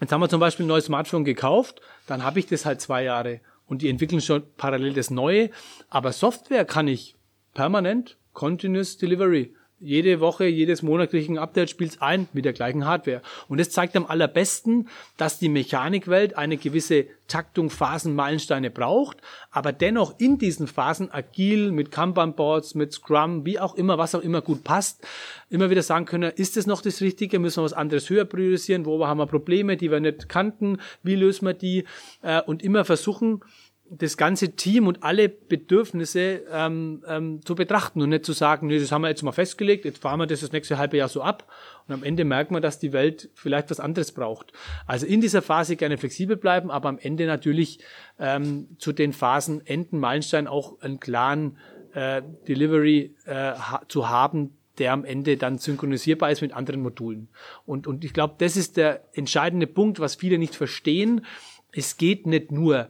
Jetzt 0.01 0.13
haben 0.13 0.21
wir 0.21 0.29
zum 0.29 0.41
Beispiel 0.41 0.67
ein 0.67 0.69
neues 0.69 0.87
Smartphone 0.87 1.25
gekauft, 1.25 1.81
dann 2.09 2.25
habe 2.25 2.41
ich 2.41 2.47
das 2.47 2.67
halt 2.67 2.81
zwei 2.81 3.05
Jahre. 3.05 3.41
und 3.67 3.83
die 3.83 3.91
entwickeln 3.91 4.23
schon 4.23 4.43
parallel 4.57 4.95
das 4.95 5.11
Neue. 5.11 5.51
Aber 5.91 6.13
Software 6.13 6.65
kann 6.65 6.89
ich 6.89 7.17
permanent, 7.55 8.17
continuous 8.39 8.97
delivery. 8.97 9.53
Jede 9.81 10.21
Woche, 10.21 10.47
jedes 10.47 10.83
Monat 10.83 11.11
kriege 11.11 11.25
ich 11.25 11.29
ein 11.29 11.39
Update, 11.39 11.71
spielt's 11.71 12.01
ein 12.01 12.29
mit 12.33 12.45
der 12.45 12.53
gleichen 12.53 12.85
Hardware. 12.85 13.21
Und 13.49 13.59
das 13.59 13.71
zeigt 13.71 13.97
am 13.97 14.07
allerbesten, 14.07 14.89
dass 15.17 15.41
die 15.41 15.49
Mechanikwelt 15.49 16.37
eine 16.37 16.57
gewisse 16.57 17.07
Taktung, 17.27 17.69
Phasen, 17.69 18.15
Meilensteine 18.15 18.71
braucht, 18.71 19.19
aber 19.51 19.73
dennoch 19.73 20.19
in 20.19 20.39
diesen 20.39 20.67
Phasen 20.67 21.13
agil 21.13 21.73
mit 21.73 21.91
Kanban-Boards, 21.91 22.75
mit 22.75 22.93
Scrum, 22.93 23.45
wie 23.45 23.61
auch 23.61 23.75
immer, 23.75 23.99
was 23.99 24.15
auch 24.15 24.23
immer 24.23 24.41
gut 24.41 24.65
passt, 24.65 25.07
immer 25.51 25.71
wieder 25.71 25.83
sagen 25.83 26.07
können, 26.07 26.33
ist 26.35 26.57
es 26.57 26.67
noch 26.67 26.81
das 26.81 27.01
Richtige, 27.01 27.39
müssen 27.39 27.59
wir 27.59 27.65
was 27.65 27.73
anderes 27.73 28.09
höher 28.09 28.25
priorisieren, 28.25 28.85
wo 28.85 29.05
haben 29.07 29.19
wir 29.19 29.27
Probleme, 29.27 29.77
die 29.77 29.91
wir 29.91 30.01
nicht 30.01 30.29
kannten, 30.29 30.79
wie 31.03 31.17
lösen 31.17 31.47
wir 31.47 31.55
die? 31.55 31.85
Äh, 32.23 32.43
und 32.43 32.63
immer 32.63 32.85
versuchen, 32.85 33.43
das 33.91 34.17
ganze 34.17 34.51
Team 34.51 34.87
und 34.87 35.03
alle 35.03 35.29
Bedürfnisse 35.29 36.43
ähm, 36.53 37.03
ähm, 37.07 37.41
zu 37.45 37.55
betrachten 37.55 38.03
und 38.03 38.11
nicht 38.11 38.25
zu 38.25 38.33
sagen, 38.33 38.67
nee, 38.67 38.79
das 38.79 38.93
haben 38.93 39.03
wir 39.03 39.09
jetzt 39.09 39.23
mal 39.23 39.33
festgelegt, 39.33 39.85
jetzt 39.85 40.03
fahren 40.03 40.19
wir 40.19 40.27
das 40.27 40.41
das 40.41 40.53
nächste 40.53 40.79
halbe 40.79 40.97
Jahr 40.97 41.09
so 41.09 41.23
ab 41.23 41.51
und 41.87 41.95
am 41.95 42.03
Ende 42.03 42.25
merkt 42.25 42.51
man, 42.51 42.63
dass 42.63 42.79
die 42.79 42.93
Welt 42.93 43.31
vielleicht 43.35 43.71
was 43.71 43.81
anderes 43.81 44.13
braucht. 44.13 44.53
Also 44.87 45.07
in 45.07 45.21
dieser 45.21 45.43
Phase 45.43 45.77
gerne 45.77 45.97
flexibel 45.99 46.37
bleiben, 46.37 46.71
aber 46.71 46.89
am 46.89 46.99
Ende 46.99 47.27
natürlich 47.27 47.79
ähm, 48.19 48.69
zu 48.79 48.93
den 48.93 49.13
Phasen 49.13 49.67
Enden, 49.67 49.99
Meilenstein 49.99 50.47
auch 50.47 50.81
einen 50.81 51.01
klaren 51.01 51.57
äh, 51.95 52.23
Delivery 52.47 53.15
äh, 53.25 53.35
ha 53.35 53.83
zu 53.89 54.09
haben, 54.09 54.55
der 54.79 54.93
am 54.93 55.05
Ende 55.05 55.37
dann 55.37 55.59
synchronisierbar 55.59 56.31
ist 56.31 56.41
mit 56.41 56.53
anderen 56.53 56.83
Modulen. 56.83 57.29
Und, 57.67 57.87
und 57.87 58.05
ich 58.05 58.13
glaube, 58.13 58.35
das 58.39 58.57
ist 58.57 58.77
der 58.77 59.03
entscheidende 59.13 59.67
Punkt, 59.67 59.99
was 59.99 60.15
viele 60.15 60.39
nicht 60.39 60.55
verstehen. 60.55 61.25
Es 61.73 61.97
geht 61.97 62.27
nicht 62.27 62.53
nur 62.53 62.89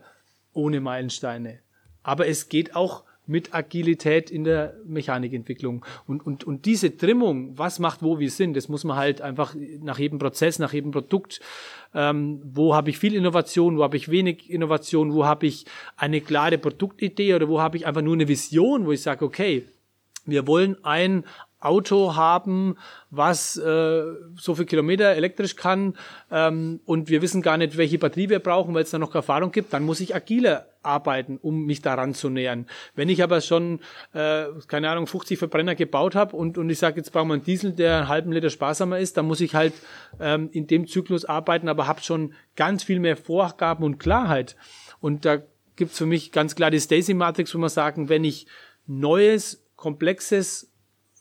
ohne 0.53 0.79
Meilensteine. 0.81 1.59
Aber 2.03 2.27
es 2.27 2.49
geht 2.49 2.75
auch 2.75 3.03
mit 3.29 3.53
Agilität 3.53 4.31
in 4.31 4.43
der 4.43 4.75
Mechanikentwicklung. 4.85 5.85
Und, 6.07 6.25
und, 6.25 6.43
und 6.45 6.65
diese 6.65 6.97
Trimmung, 6.97 7.55
was 7.59 7.77
macht 7.77 8.01
wo 8.01 8.17
wir 8.17 8.31
sind, 8.31 8.57
das 8.57 8.69
muss 8.69 8.83
man 8.83 8.97
halt 8.97 9.21
einfach 9.21 9.55
nach 9.81 9.99
jedem 9.99 10.17
Prozess, 10.17 10.57
nach 10.57 10.73
jedem 10.73 10.89
Produkt, 10.89 11.39
ähm, 11.93 12.41
wo 12.43 12.73
habe 12.73 12.89
ich 12.89 12.97
viel 12.97 13.13
Innovation, 13.13 13.77
wo 13.77 13.83
habe 13.83 13.97
ich 13.97 14.09
wenig 14.09 14.49
Innovation, 14.49 15.13
wo 15.13 15.25
habe 15.25 15.45
ich 15.45 15.65
eine 15.95 16.21
klare 16.21 16.57
Produktidee 16.57 17.35
oder 17.35 17.47
wo 17.47 17.61
habe 17.61 17.77
ich 17.77 17.85
einfach 17.85 18.01
nur 18.01 18.15
eine 18.15 18.27
Vision, 18.27 18.87
wo 18.87 18.91
ich 18.93 19.03
sage, 19.03 19.23
okay, 19.23 19.63
wir 20.25 20.47
wollen 20.47 20.83
ein 20.83 21.23
Auto 21.59 22.15
haben, 22.15 22.77
was 23.09 23.57
äh, 23.57 24.03
so 24.35 24.55
viel 24.55 24.65
Kilometer 24.65 25.15
elektrisch 25.15 25.55
kann 25.55 25.95
ähm, 26.31 26.79
und 26.85 27.09
wir 27.09 27.21
wissen 27.21 27.41
gar 27.41 27.57
nicht, 27.57 27.75
welche 27.75 27.99
Batterie 27.99 28.29
wir 28.29 28.39
brauchen, 28.39 28.73
weil 28.73 28.83
es 28.83 28.91
da 28.91 28.99
noch 28.99 29.09
keine 29.09 29.19
Erfahrung 29.19 29.51
gibt, 29.51 29.73
dann 29.73 29.83
muss 29.83 29.99
ich 29.99 30.15
agiler 30.15 30.67
arbeiten, 30.83 31.37
um 31.41 31.65
mich 31.65 31.81
daran 31.81 32.13
zu 32.13 32.29
nähern. 32.29 32.65
Wenn 32.95 33.09
ich 33.09 33.21
aber 33.21 33.41
schon, 33.41 33.79
äh, 34.13 34.45
keine 34.67 34.89
Ahnung, 34.89 35.07
50 35.07 35.37
Verbrenner 35.37 35.75
gebaut 35.75 36.15
habe 36.15 36.35
und, 36.35 36.57
und 36.57 36.69
ich 36.69 36.79
sage, 36.79 36.97
jetzt 36.97 37.11
brauchen 37.11 37.27
wir 37.27 37.33
einen 37.33 37.43
Diesel, 37.43 37.73
der 37.73 37.97
einen 37.97 38.07
halben 38.07 38.31
Liter 38.31 38.49
sparsamer 38.49 38.99
ist, 38.99 39.17
dann 39.17 39.25
muss 39.25 39.41
ich 39.41 39.55
halt 39.55 39.73
ähm, 40.19 40.49
in 40.53 40.67
dem 40.67 40.87
Zyklus 40.87 41.25
arbeiten, 41.25 41.67
aber 41.67 41.87
habe 41.87 42.01
schon 42.01 42.33
ganz 42.55 42.83
viel 42.83 42.99
mehr 42.99 43.17
Vorgaben 43.17 43.83
und 43.83 43.99
Klarheit. 43.99 44.55
Und 45.01 45.25
da 45.25 45.39
gibt's 45.75 45.97
für 45.97 46.05
mich 46.05 46.31
ganz 46.31 46.55
klar 46.55 46.71
die 46.71 46.79
Stacy-Matrix, 46.79 47.53
wo 47.53 47.57
man 47.57 47.69
sagen, 47.69 48.07
wenn 48.09 48.23
ich 48.23 48.47
neues, 48.87 49.65
komplexes 49.75 50.68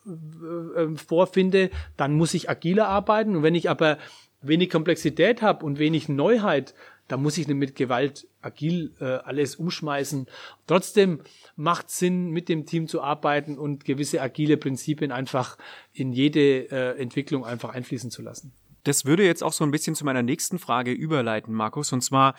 äh, 0.08 0.82
ähm, 0.82 0.96
vorfinde, 0.96 1.70
dann 1.96 2.14
muss 2.14 2.34
ich 2.34 2.48
agiler 2.48 2.88
arbeiten. 2.88 3.36
Und 3.36 3.42
wenn 3.42 3.54
ich 3.54 3.70
aber 3.70 3.98
wenig 4.40 4.70
Komplexität 4.70 5.42
habe 5.42 5.64
und 5.64 5.78
wenig 5.78 6.08
Neuheit, 6.08 6.74
dann 7.08 7.22
muss 7.22 7.38
ich 7.38 7.48
nicht 7.48 7.56
mit 7.56 7.74
Gewalt 7.74 8.28
agil 8.42 8.94
äh, 9.00 9.04
alles 9.04 9.56
umschmeißen. 9.56 10.26
Trotzdem 10.66 11.20
macht 11.56 11.90
Sinn, 11.90 12.30
mit 12.30 12.48
dem 12.48 12.66
Team 12.66 12.86
zu 12.86 13.02
arbeiten 13.02 13.58
und 13.58 13.84
gewisse 13.84 14.20
agile 14.20 14.56
Prinzipien 14.58 15.10
einfach 15.10 15.56
in 15.92 16.12
jede 16.12 16.70
äh, 16.70 17.00
Entwicklung 17.00 17.44
einfach 17.44 17.70
einfließen 17.70 18.10
zu 18.10 18.22
lassen. 18.22 18.52
Das 18.84 19.04
würde 19.04 19.24
jetzt 19.24 19.42
auch 19.42 19.52
so 19.52 19.64
ein 19.64 19.70
bisschen 19.70 19.94
zu 19.94 20.04
meiner 20.04 20.22
nächsten 20.22 20.58
Frage 20.58 20.92
überleiten, 20.92 21.52
Markus. 21.52 21.92
Und 21.92 22.02
zwar, 22.02 22.34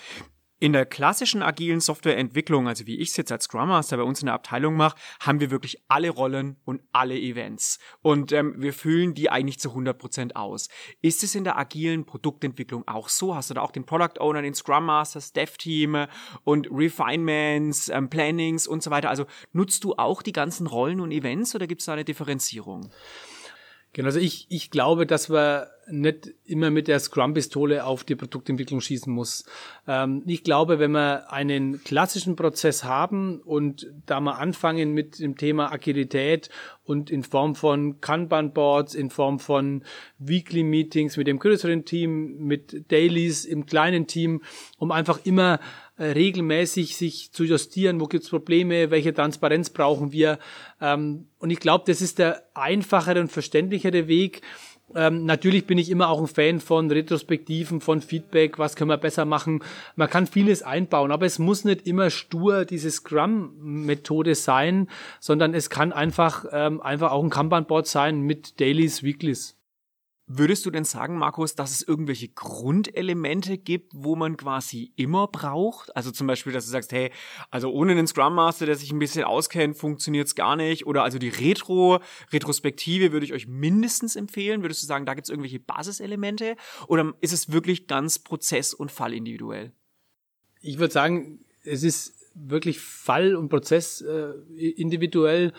in 0.59 0.73
der 0.73 0.85
klassischen 0.85 1.41
agilen 1.41 1.79
Softwareentwicklung, 1.79 2.67
also 2.67 2.85
wie 2.85 2.97
ich 2.97 3.09
es 3.09 3.17
jetzt 3.17 3.31
als 3.31 3.45
Scrum 3.45 3.69
Master 3.69 3.97
bei 3.97 4.03
uns 4.03 4.21
in 4.21 4.25
der 4.25 4.35
Abteilung 4.35 4.75
mache, 4.75 4.97
haben 5.21 5.39
wir 5.39 5.51
wirklich 5.51 5.81
alle 5.87 6.09
Rollen 6.09 6.57
und 6.65 6.81
alle 6.91 7.17
Events. 7.17 7.79
Und 8.01 8.31
ähm, 8.31 8.55
wir 8.57 8.73
füllen 8.73 9.13
die 9.13 9.29
eigentlich 9.29 9.59
zu 9.59 9.69
100% 9.69 10.35
aus. 10.35 10.67
Ist 11.01 11.23
es 11.23 11.35
in 11.35 11.43
der 11.45 11.57
agilen 11.57 12.05
Produktentwicklung 12.05 12.87
auch 12.87 13.09
so? 13.09 13.35
Hast 13.35 13.49
du 13.49 13.53
da 13.53 13.61
auch 13.61 13.71
den 13.71 13.85
Product 13.85 14.19
Owner, 14.19 14.41
den 14.41 14.53
Scrum 14.53 14.85
Master, 14.85 15.21
Dev-Team 15.35 16.07
und 16.43 16.67
Refinements, 16.71 17.89
ähm, 17.89 18.09
Plannings 18.09 18.67
und 18.67 18.83
so 18.83 18.91
weiter? 18.91 19.09
Also 19.09 19.25
nutzt 19.53 19.83
du 19.83 19.95
auch 19.95 20.21
die 20.21 20.33
ganzen 20.33 20.67
Rollen 20.67 20.99
und 20.99 21.11
Events 21.11 21.55
oder 21.55 21.67
gibt 21.67 21.81
es 21.81 21.85
da 21.85 21.93
eine 21.93 22.05
Differenzierung? 22.05 22.91
Genau, 23.93 24.08
also 24.08 24.19
ich, 24.19 24.46
ich 24.50 24.69
glaube, 24.69 25.05
dass 25.05 25.29
man 25.29 25.65
nicht 25.91 26.34
immer 26.46 26.69
mit 26.69 26.88
der 26.88 27.00
Scrum-Pistole 27.00 27.84
auf 27.84 28.03
die 28.03 28.15
Produktentwicklung 28.15 28.81
schießen 28.81 29.12
muss. 29.12 29.46
Ähm, 29.88 30.24
ich 30.27 30.43
glaube, 30.43 30.79
wenn 30.79 30.91
wir 30.91 31.31
einen 31.31 31.84
klassischen 31.84 32.36
Prozess 32.36 32.84
haben 32.84 33.39
und 33.39 33.88
da 34.05 34.19
mal 34.19 34.34
anfangen 34.34 34.93
mit 34.93 35.19
dem 35.19 35.38
Thema 35.38 35.72
Agilität 35.72 36.50
und 36.84 37.10
in 37.10 37.24
Form 37.24 37.55
von 37.55 38.00
Kanban-Boards, 38.01 38.93
in 38.93 39.10
Form 39.10 39.39
von 39.39 39.84
Weekly 40.19 40.63
Meetings 40.63 41.17
mit 41.17 41.27
dem 41.27 41.39
größeren 41.39 41.86
Team, 41.86 42.38
mit 42.38 42.91
Dailies 42.91 43.46
im 43.46 43.65
kleinen 43.65 44.08
Team, 44.08 44.43
um 44.77 44.91
einfach 44.91 45.19
immer 45.24 45.60
regelmäßig 45.99 46.95
sich 46.95 47.31
zu 47.31 47.43
justieren, 47.43 47.99
wo 47.99 48.05
gibt's 48.05 48.29
Probleme, 48.29 48.91
welche 48.91 49.13
Transparenz 49.13 49.69
brauchen 49.69 50.11
wir. 50.11 50.39
Ähm, 50.81 51.27
und 51.39 51.49
ich 51.49 51.59
glaube, 51.59 51.83
das 51.87 52.01
ist 52.01 52.19
der 52.19 52.43
einfachere 52.53 53.19
und 53.19 53.31
verständlichere 53.31 54.07
Weg. 54.07 54.41
Ähm, 54.95 55.25
natürlich 55.25 55.67
bin 55.67 55.77
ich 55.77 55.89
immer 55.89 56.09
auch 56.09 56.19
ein 56.19 56.27
Fan 56.27 56.59
von 56.59 56.89
Retrospektiven, 56.89 57.79
von 57.81 58.01
Feedback, 58.01 58.57
was 58.57 58.75
können 58.75 58.89
wir 58.89 58.97
besser 58.97 59.25
machen. 59.25 59.63
Man 59.95 60.09
kann 60.09 60.25
vieles 60.25 60.63
einbauen, 60.63 61.11
aber 61.11 61.25
es 61.25 61.37
muss 61.37 61.63
nicht 61.63 61.85
immer 61.85 62.09
stur 62.09 62.65
diese 62.65 62.89
Scrum-Methode 62.89 64.33
sein, 64.35 64.89
sondern 65.19 65.53
es 65.53 65.69
kann 65.69 65.93
einfach, 65.93 66.45
ähm, 66.51 66.81
einfach 66.81 67.11
auch 67.11 67.23
ein 67.23 67.29
Kanban-Board 67.29 67.87
sein 67.87 68.21
mit 68.21 68.59
Dailies, 68.59 69.03
Weeklies. 69.03 69.58
Würdest 70.31 70.63
du 70.63 70.69
denn 70.69 70.83
sagen, 70.83 71.17
Markus, 71.17 71.55
dass 71.55 71.71
es 71.71 71.81
irgendwelche 71.81 72.27
Grundelemente 72.27 73.57
gibt, 73.57 73.93
wo 73.95 74.15
man 74.15 74.38
quasi 74.38 74.93
immer 74.95 75.27
braucht? 75.27 75.95
Also 75.95 76.12
zum 76.12 76.27
Beispiel, 76.27 76.53
dass 76.53 76.65
du 76.65 76.71
sagst, 76.71 76.91
hey, 76.91 77.09
also 77.50 77.71
ohne 77.71 77.93
einen 77.93 78.05
Scrum 78.05 78.36
Master, 78.36 78.67
der 78.67 78.75
sich 78.75 78.91
ein 78.91 79.00
bisschen 79.00 79.24
auskennt, 79.24 79.75
funktioniert's 79.75 80.36
gar 80.36 80.55
nicht. 80.55 80.86
Oder 80.86 81.01
also 81.01 81.17
die 81.17 81.29
Retro, 81.29 82.00
Retrospektive 82.31 83.12
würde 83.12 83.25
ich 83.25 83.33
euch 83.33 83.48
mindestens 83.48 84.15
empfehlen. 84.15 84.62
Würdest 84.62 84.83
du 84.83 84.86
sagen, 84.86 85.07
da 85.07 85.15
gibt's 85.15 85.31
irgendwelche 85.31 85.59
Basiselemente? 85.59 86.57
Oder 86.86 87.15
ist 87.21 87.33
es 87.33 87.51
wirklich 87.51 87.88
ganz 87.88 88.19
prozess- 88.19 88.75
und 88.75 88.91
fallindividuell? 88.91 89.71
Ich 90.62 90.77
würde 90.77 90.93
sagen, 90.93 91.39
es 91.63 91.81
ist 91.81 92.13
wirklich 92.36 92.79
fall- 92.79 93.36
und 93.36 93.50
prozess 93.50 94.01
äh, 94.01 94.33
individuell 94.55 95.53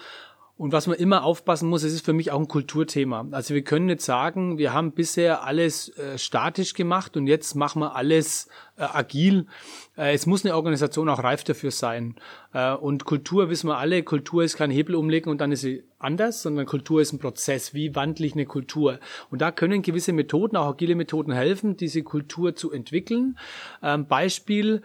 und 0.60 0.72
was 0.72 0.86
man 0.86 0.98
immer 0.98 1.24
aufpassen 1.24 1.70
muss, 1.70 1.84
es 1.84 1.94
ist 1.94 2.04
für 2.04 2.12
mich 2.12 2.32
auch 2.32 2.38
ein 2.38 2.46
Kulturthema. 2.46 3.26
Also 3.30 3.54
wir 3.54 3.64
können 3.64 3.86
nicht 3.86 4.02
sagen, 4.02 4.58
wir 4.58 4.74
haben 4.74 4.92
bisher 4.92 5.42
alles 5.42 5.88
äh, 5.96 6.18
statisch 6.18 6.74
gemacht 6.74 7.16
und 7.16 7.26
jetzt 7.26 7.54
machen 7.54 7.80
wir 7.80 7.96
alles 7.96 8.46
äh, 8.76 8.82
agil. 8.82 9.46
Äh, 9.96 10.12
es 10.12 10.26
muss 10.26 10.44
eine 10.44 10.54
Organisation 10.54 11.08
auch 11.08 11.24
reif 11.24 11.44
dafür 11.44 11.70
sein. 11.70 12.16
Äh, 12.52 12.74
und 12.74 13.06
Kultur 13.06 13.48
wissen 13.48 13.68
wir 13.68 13.78
alle, 13.78 14.02
Kultur 14.02 14.44
ist 14.44 14.58
kein 14.58 14.70
Hebel 14.70 14.96
umlegen 14.96 15.30
und 15.30 15.40
dann 15.40 15.50
ist 15.50 15.62
sie 15.62 15.82
anders, 15.98 16.42
sondern 16.42 16.66
Kultur 16.66 17.00
ist 17.00 17.14
ein 17.14 17.20
Prozess. 17.20 17.72
Wie 17.72 17.94
wandle 17.96 18.26
ich 18.26 18.34
eine 18.34 18.44
Kultur? 18.44 19.00
Und 19.30 19.40
da 19.40 19.52
können 19.52 19.80
gewisse 19.80 20.12
Methoden, 20.12 20.58
auch 20.58 20.74
agile 20.74 20.94
Methoden 20.94 21.32
helfen, 21.32 21.78
diese 21.78 22.02
Kultur 22.02 22.54
zu 22.54 22.70
entwickeln. 22.70 23.38
Ähm, 23.82 24.06
Beispiel, 24.08 24.82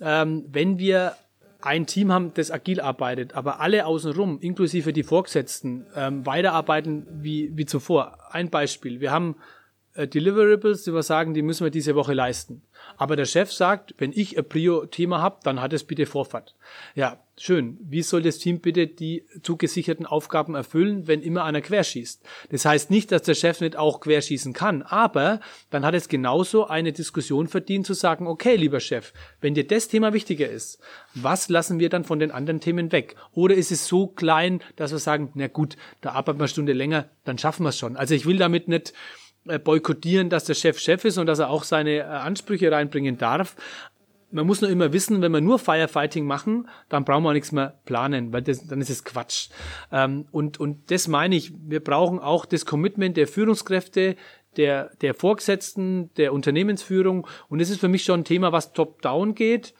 ähm, 0.00 0.44
wenn 0.48 0.78
wir 0.78 1.16
ein 1.60 1.86
Team 1.86 2.12
haben, 2.12 2.32
das 2.34 2.50
agil 2.50 2.80
arbeitet, 2.80 3.34
aber 3.34 3.60
alle 3.60 3.86
außenrum, 3.86 4.38
inklusive 4.40 4.92
die 4.92 5.02
Vorgesetzten, 5.02 5.86
ähm, 5.94 6.24
weiterarbeiten 6.24 7.06
wie, 7.10 7.50
wie 7.56 7.66
zuvor. 7.66 8.18
Ein 8.30 8.50
Beispiel. 8.50 9.00
Wir 9.00 9.10
haben 9.10 9.36
äh, 9.94 10.06
Deliverables, 10.06 10.84
die 10.84 10.94
wir 10.94 11.02
sagen, 11.02 11.34
die 11.34 11.42
müssen 11.42 11.64
wir 11.64 11.70
diese 11.70 11.94
Woche 11.96 12.14
leisten. 12.14 12.62
Aber 12.96 13.16
der 13.16 13.26
Chef 13.26 13.52
sagt, 13.52 13.94
wenn 13.98 14.12
ich 14.12 14.36
ein 14.36 14.48
Prio-Thema 14.48 15.20
habe, 15.20 15.38
dann 15.44 15.60
hat 15.60 15.72
es 15.72 15.84
bitte 15.84 16.06
Vorfahrt. 16.06 16.54
Ja, 16.94 17.20
schön. 17.36 17.78
Wie 17.80 18.02
soll 18.02 18.22
das 18.22 18.38
Team 18.38 18.60
bitte 18.60 18.86
die 18.86 19.24
zugesicherten 19.42 20.04
Aufgaben 20.06 20.54
erfüllen, 20.54 21.06
wenn 21.06 21.22
immer 21.22 21.44
einer 21.44 21.60
querschießt? 21.60 22.22
Das 22.50 22.64
heißt 22.64 22.90
nicht, 22.90 23.12
dass 23.12 23.22
der 23.22 23.34
Chef 23.34 23.60
nicht 23.60 23.76
auch 23.76 24.00
querschießen 24.00 24.52
kann, 24.52 24.82
aber 24.82 25.40
dann 25.70 25.84
hat 25.84 25.94
es 25.94 26.08
genauso 26.08 26.66
eine 26.66 26.92
Diskussion 26.92 27.46
verdient 27.46 27.86
zu 27.86 27.94
sagen, 27.94 28.26
okay, 28.26 28.56
lieber 28.56 28.80
Chef, 28.80 29.12
wenn 29.40 29.54
dir 29.54 29.66
das 29.66 29.88
Thema 29.88 30.12
wichtiger 30.12 30.48
ist, 30.48 30.80
was 31.14 31.48
lassen 31.48 31.78
wir 31.78 31.88
dann 31.88 32.04
von 32.04 32.18
den 32.18 32.30
anderen 32.30 32.60
Themen 32.60 32.90
weg? 32.90 33.14
Oder 33.32 33.54
ist 33.54 33.70
es 33.70 33.86
so 33.86 34.08
klein, 34.08 34.60
dass 34.76 34.90
wir 34.90 34.98
sagen, 34.98 35.30
na 35.34 35.46
gut, 35.46 35.76
da 36.00 36.12
arbeiten 36.12 36.38
wir 36.38 36.44
eine 36.44 36.48
Stunde 36.48 36.72
länger, 36.72 37.08
dann 37.24 37.38
schaffen 37.38 37.62
wir 37.62 37.70
es 37.70 37.78
schon. 37.78 37.96
Also 37.96 38.14
ich 38.14 38.26
will 38.26 38.38
damit 38.38 38.68
nicht 38.68 38.92
boykottieren, 39.44 40.28
dass 40.30 40.44
der 40.44 40.54
Chef 40.54 40.78
Chef 40.78 41.04
ist 41.04 41.18
und 41.18 41.26
dass 41.26 41.38
er 41.38 41.50
auch 41.50 41.64
seine 41.64 41.98
äh, 41.98 42.02
Ansprüche 42.02 42.70
reinbringen 42.70 43.16
darf. 43.18 43.56
man 44.30 44.46
muss 44.46 44.60
nur 44.60 44.70
immer 44.70 44.92
wissen, 44.92 45.22
wenn 45.22 45.32
wir 45.32 45.40
nur 45.40 45.58
Firefighting 45.58 46.26
machen, 46.26 46.68
dann 46.88 47.04
brauchen 47.04 47.22
wir 47.22 47.30
auch 47.30 47.34
nichts 47.34 47.52
mehr 47.52 47.78
planen, 47.86 48.32
weil 48.32 48.42
das, 48.42 48.66
dann 48.66 48.80
ist 48.80 48.90
es 48.90 49.04
Quatsch. 49.04 49.48
Ähm, 49.90 50.26
und, 50.32 50.60
und 50.60 50.90
das 50.90 51.08
meine 51.08 51.36
ich, 51.36 51.52
wir 51.66 51.80
brauchen 51.80 52.18
auch 52.18 52.44
das 52.44 52.66
Commitment 52.66 53.16
der 53.16 53.26
Führungskräfte, 53.26 54.16
der, 54.56 54.90
der 55.00 55.14
Vorgesetzten, 55.14 56.12
der 56.14 56.32
Unternehmensführung. 56.32 57.26
Und 57.48 57.60
das 57.60 57.70
ist 57.70 57.80
für 57.80 57.88
mich 57.88 58.04
schon 58.04 58.20
ein 58.20 58.24
Thema, 58.24 58.52
was 58.52 58.72
top-down 58.72 59.34
geht. 59.34 59.74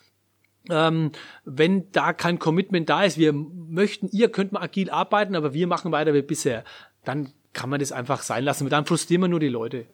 Ähm, 0.70 1.12
wenn 1.44 1.90
da 1.92 2.12
kein 2.12 2.38
Commitment 2.38 2.88
da 2.88 3.04
ist, 3.04 3.18
wir 3.18 3.32
möchten, 3.32 4.08
ihr 4.12 4.30
könnt 4.30 4.52
mal 4.52 4.62
agil 4.62 4.90
arbeiten, 4.90 5.34
aber 5.34 5.54
wir 5.54 5.66
machen 5.66 5.92
weiter 5.92 6.14
wie 6.14 6.22
bisher, 6.22 6.64
dann 7.04 7.32
kann 7.52 7.70
man 7.70 7.80
das 7.80 7.92
einfach 7.92 8.22
sein 8.22 8.44
lassen. 8.44 8.68
Dann 8.68 8.86
frustrieren 8.86 9.22
wir 9.22 9.28
nur 9.28 9.40
die 9.40 9.48
Leute. 9.48 9.86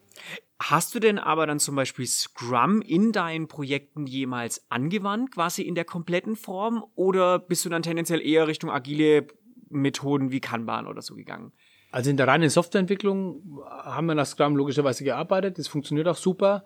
Hast 0.61 0.95
du 0.95 1.01
denn 1.01 1.19
aber 1.19 1.47
dann 1.47 1.59
zum 1.59 1.75
Beispiel 1.75 2.07
Scrum 2.07 2.81
in 2.81 3.13
deinen 3.13 3.49
Projekten 3.49 4.07
jemals 4.07 4.65
angewandt, 4.71 5.33
quasi 5.33 5.63
in 5.63 5.75
der 5.75 5.85
kompletten 5.85 6.37
Form? 6.37 6.85
Oder 6.95 7.39
bist 7.39 7.65
du 7.65 7.69
dann 7.69 7.83
tendenziell 7.83 8.21
eher 8.21 8.47
Richtung 8.47 8.71
agile 8.71 9.27
Methoden 9.69 10.31
wie 10.31 10.41
Kanban 10.41 10.87
oder 10.87 11.03
so 11.03 11.15
gegangen? 11.15 11.53
Also 11.91 12.11
in 12.11 12.17
der 12.17 12.27
reinen 12.27 12.51
Softwareentwicklung 12.51 13.61
haben 13.69 14.07
wir 14.07 14.15
nach 14.15 14.27
Scrum 14.27 14.57
logischerweise 14.57 15.05
gearbeitet. 15.05 15.59
Das 15.59 15.69
funktioniert 15.69 16.09
auch 16.09 16.17
super. 16.17 16.65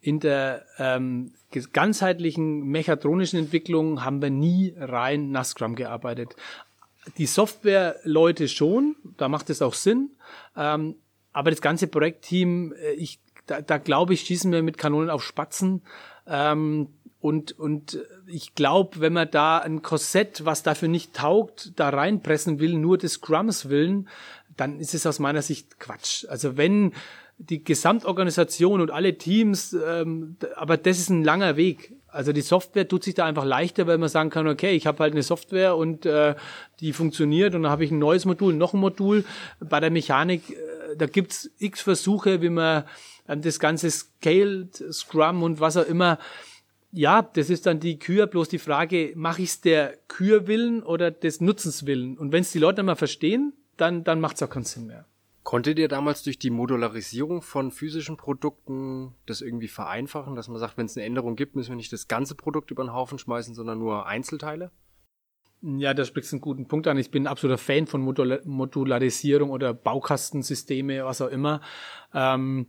In 0.00 0.20
der 0.20 0.66
ähm, 0.78 1.32
ganzheitlichen 1.72 2.60
mechatronischen 2.66 3.38
Entwicklung 3.38 4.04
haben 4.04 4.20
wir 4.20 4.30
nie 4.30 4.74
rein 4.76 5.30
nach 5.30 5.44
Scrum 5.44 5.76
gearbeitet. 5.76 6.36
Die 7.18 7.26
Software-Leute 7.26 8.48
schon, 8.48 8.96
da 9.16 9.28
macht 9.28 9.50
es 9.50 9.62
auch 9.62 9.74
Sinn. 9.74 10.10
Ähm, 10.56 10.96
aber 11.32 11.50
das 11.50 11.60
ganze 11.60 11.86
Projektteam, 11.86 12.72
äh, 12.72 12.92
ich 12.92 13.20
da, 13.46 13.60
da 13.62 13.78
glaube 13.78 14.14
ich, 14.14 14.22
schießen 14.22 14.50
wir 14.52 14.62
mit 14.62 14.78
Kanonen 14.78 15.10
auf 15.10 15.22
Spatzen. 15.22 15.82
Ähm, 16.26 16.88
und, 17.20 17.58
und 17.58 17.98
ich 18.26 18.54
glaube, 18.54 19.00
wenn 19.00 19.12
man 19.12 19.30
da 19.30 19.58
ein 19.58 19.82
Korsett, 19.82 20.44
was 20.44 20.62
dafür 20.62 20.88
nicht 20.88 21.14
taugt, 21.14 21.72
da 21.76 21.88
reinpressen 21.88 22.60
will, 22.60 22.74
nur 22.74 22.98
des 22.98 23.14
Scrums 23.14 23.68
willen, 23.68 24.08
dann 24.56 24.78
ist 24.78 24.94
es 24.94 25.06
aus 25.06 25.18
meiner 25.18 25.42
Sicht 25.42 25.80
Quatsch. 25.80 26.24
Also 26.28 26.56
wenn 26.56 26.92
die 27.38 27.62
Gesamtorganisation 27.62 28.80
und 28.80 28.90
alle 28.90 29.18
Teams, 29.18 29.74
ähm, 29.74 30.36
aber 30.56 30.76
das 30.76 30.98
ist 30.98 31.10
ein 31.10 31.24
langer 31.24 31.56
Weg. 31.56 31.95
Also 32.16 32.32
die 32.32 32.40
Software 32.40 32.88
tut 32.88 33.04
sich 33.04 33.14
da 33.14 33.26
einfach 33.26 33.44
leichter, 33.44 33.86
weil 33.86 33.98
man 33.98 34.08
sagen 34.08 34.30
kann, 34.30 34.48
okay, 34.48 34.74
ich 34.74 34.86
habe 34.86 35.00
halt 35.00 35.12
eine 35.12 35.22
Software 35.22 35.76
und 35.76 36.06
äh, 36.06 36.34
die 36.80 36.94
funktioniert 36.94 37.54
und 37.54 37.64
dann 37.64 37.70
habe 37.70 37.84
ich 37.84 37.90
ein 37.90 37.98
neues 37.98 38.24
Modul, 38.24 38.54
noch 38.54 38.72
ein 38.72 38.80
Modul. 38.80 39.24
Bei 39.60 39.80
der 39.80 39.90
Mechanik, 39.90 40.50
äh, 40.50 40.96
da 40.96 41.04
gibt's 41.04 41.50
x 41.58 41.82
Versuche, 41.82 42.40
wie 42.40 42.48
man 42.48 42.84
ähm, 43.28 43.42
das 43.42 43.60
ganze 43.60 43.90
Scaled, 43.90 44.82
Scrum 44.92 45.42
und 45.42 45.60
was 45.60 45.76
auch 45.76 45.86
immer. 45.86 46.18
Ja, 46.90 47.20
das 47.20 47.50
ist 47.50 47.66
dann 47.66 47.80
die 47.80 47.98
Kür, 47.98 48.26
bloß 48.26 48.48
die 48.48 48.58
Frage, 48.58 49.12
mache 49.14 49.42
ich 49.42 49.50
es 49.50 49.60
der 49.60 49.98
Kür 50.08 50.46
willen 50.46 50.82
oder 50.82 51.10
des 51.10 51.42
Nutzens 51.42 51.84
willen? 51.84 52.16
Und 52.16 52.32
wenn 52.32 52.40
es 52.40 52.50
die 52.50 52.58
Leute 52.58 52.82
mal 52.82 52.96
verstehen, 52.96 53.52
dann, 53.76 54.04
dann 54.04 54.20
macht 54.20 54.36
es 54.36 54.42
auch 54.42 54.48
keinen 54.48 54.64
Sinn 54.64 54.86
mehr. 54.86 55.04
Konntet 55.46 55.78
ihr 55.78 55.86
damals 55.86 56.24
durch 56.24 56.40
die 56.40 56.50
Modularisierung 56.50 57.40
von 57.40 57.70
physischen 57.70 58.16
Produkten 58.16 59.14
das 59.26 59.42
irgendwie 59.42 59.68
vereinfachen, 59.68 60.34
dass 60.34 60.48
man 60.48 60.58
sagt, 60.58 60.76
wenn 60.76 60.86
es 60.86 60.96
eine 60.96 61.06
Änderung 61.06 61.36
gibt, 61.36 61.54
müssen 61.54 61.68
wir 61.68 61.76
nicht 61.76 61.92
das 61.92 62.08
ganze 62.08 62.34
Produkt 62.34 62.72
über 62.72 62.82
den 62.82 62.92
Haufen 62.92 63.16
schmeißen, 63.16 63.54
sondern 63.54 63.78
nur 63.78 64.06
Einzelteile? 64.06 64.72
Ja, 65.62 65.94
da 65.94 66.04
sprichst 66.04 66.32
du 66.32 66.34
einen 66.34 66.40
guten 66.40 66.66
Punkt 66.66 66.88
an. 66.88 66.98
Ich 66.98 67.12
bin 67.12 67.22
ein 67.22 67.26
absoluter 67.28 67.58
Fan 67.58 67.86
von 67.86 68.02
Modularisierung 68.02 69.50
oder 69.50 69.72
Baukastensysteme, 69.72 71.04
was 71.04 71.20
auch 71.20 71.30
immer. 71.30 71.60
Ähm, 72.12 72.66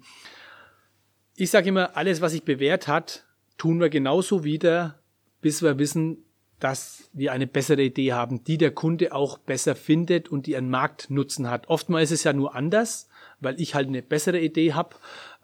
ich 1.36 1.50
sage 1.50 1.70
immer, 1.70 1.98
alles, 1.98 2.22
was 2.22 2.34
sich 2.34 2.44
bewährt 2.44 2.88
hat, 2.88 3.26
tun 3.58 3.80
wir 3.80 3.90
genauso 3.90 4.44
wieder, 4.44 5.02
bis 5.42 5.64
wir 5.64 5.80
wissen, 5.80 6.27
dass 6.60 7.10
wir 7.14 7.32
eine 7.32 7.46
bessere 7.46 7.84
Idee 7.84 8.14
haben, 8.14 8.44
die 8.44 8.58
der 8.58 8.72
Kunde 8.72 9.14
auch 9.14 9.38
besser 9.38 9.76
findet 9.76 10.30
und 10.30 10.48
die 10.48 10.56
einen 10.56 10.70
Marktnutzen 10.70 11.50
hat. 11.50 11.68
Oftmals 11.68 12.12
ist 12.12 12.20
es 12.20 12.24
ja 12.24 12.34
nur 12.34 12.56
anders, 12.56 13.10
weil 13.40 13.60
ich 13.62 13.76
halt 13.76 13.88
eine 13.88 14.02
bessere 14.02 14.40
Idee 14.40 14.74
habe. 14.74 14.96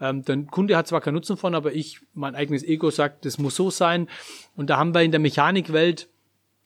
Ähm, 0.02 0.24
der 0.26 0.38
Kunde 0.44 0.76
hat 0.76 0.88
zwar 0.88 1.02
keinen 1.02 1.16
Nutzen 1.16 1.38
von, 1.38 1.54
aber 1.54 1.74
ich, 1.74 2.02
mein 2.14 2.36
eigenes 2.36 2.64
Ego 2.64 2.90
sagt, 2.90 3.26
das 3.26 3.38
muss 3.38 3.56
so 3.56 3.70
sein. 3.70 4.10
Und 4.56 4.70
da 4.70 4.78
haben 4.78 4.96
wir 4.96 5.02
in 5.02 5.12
der 5.12 5.20
Mechanikwelt, 5.20 6.10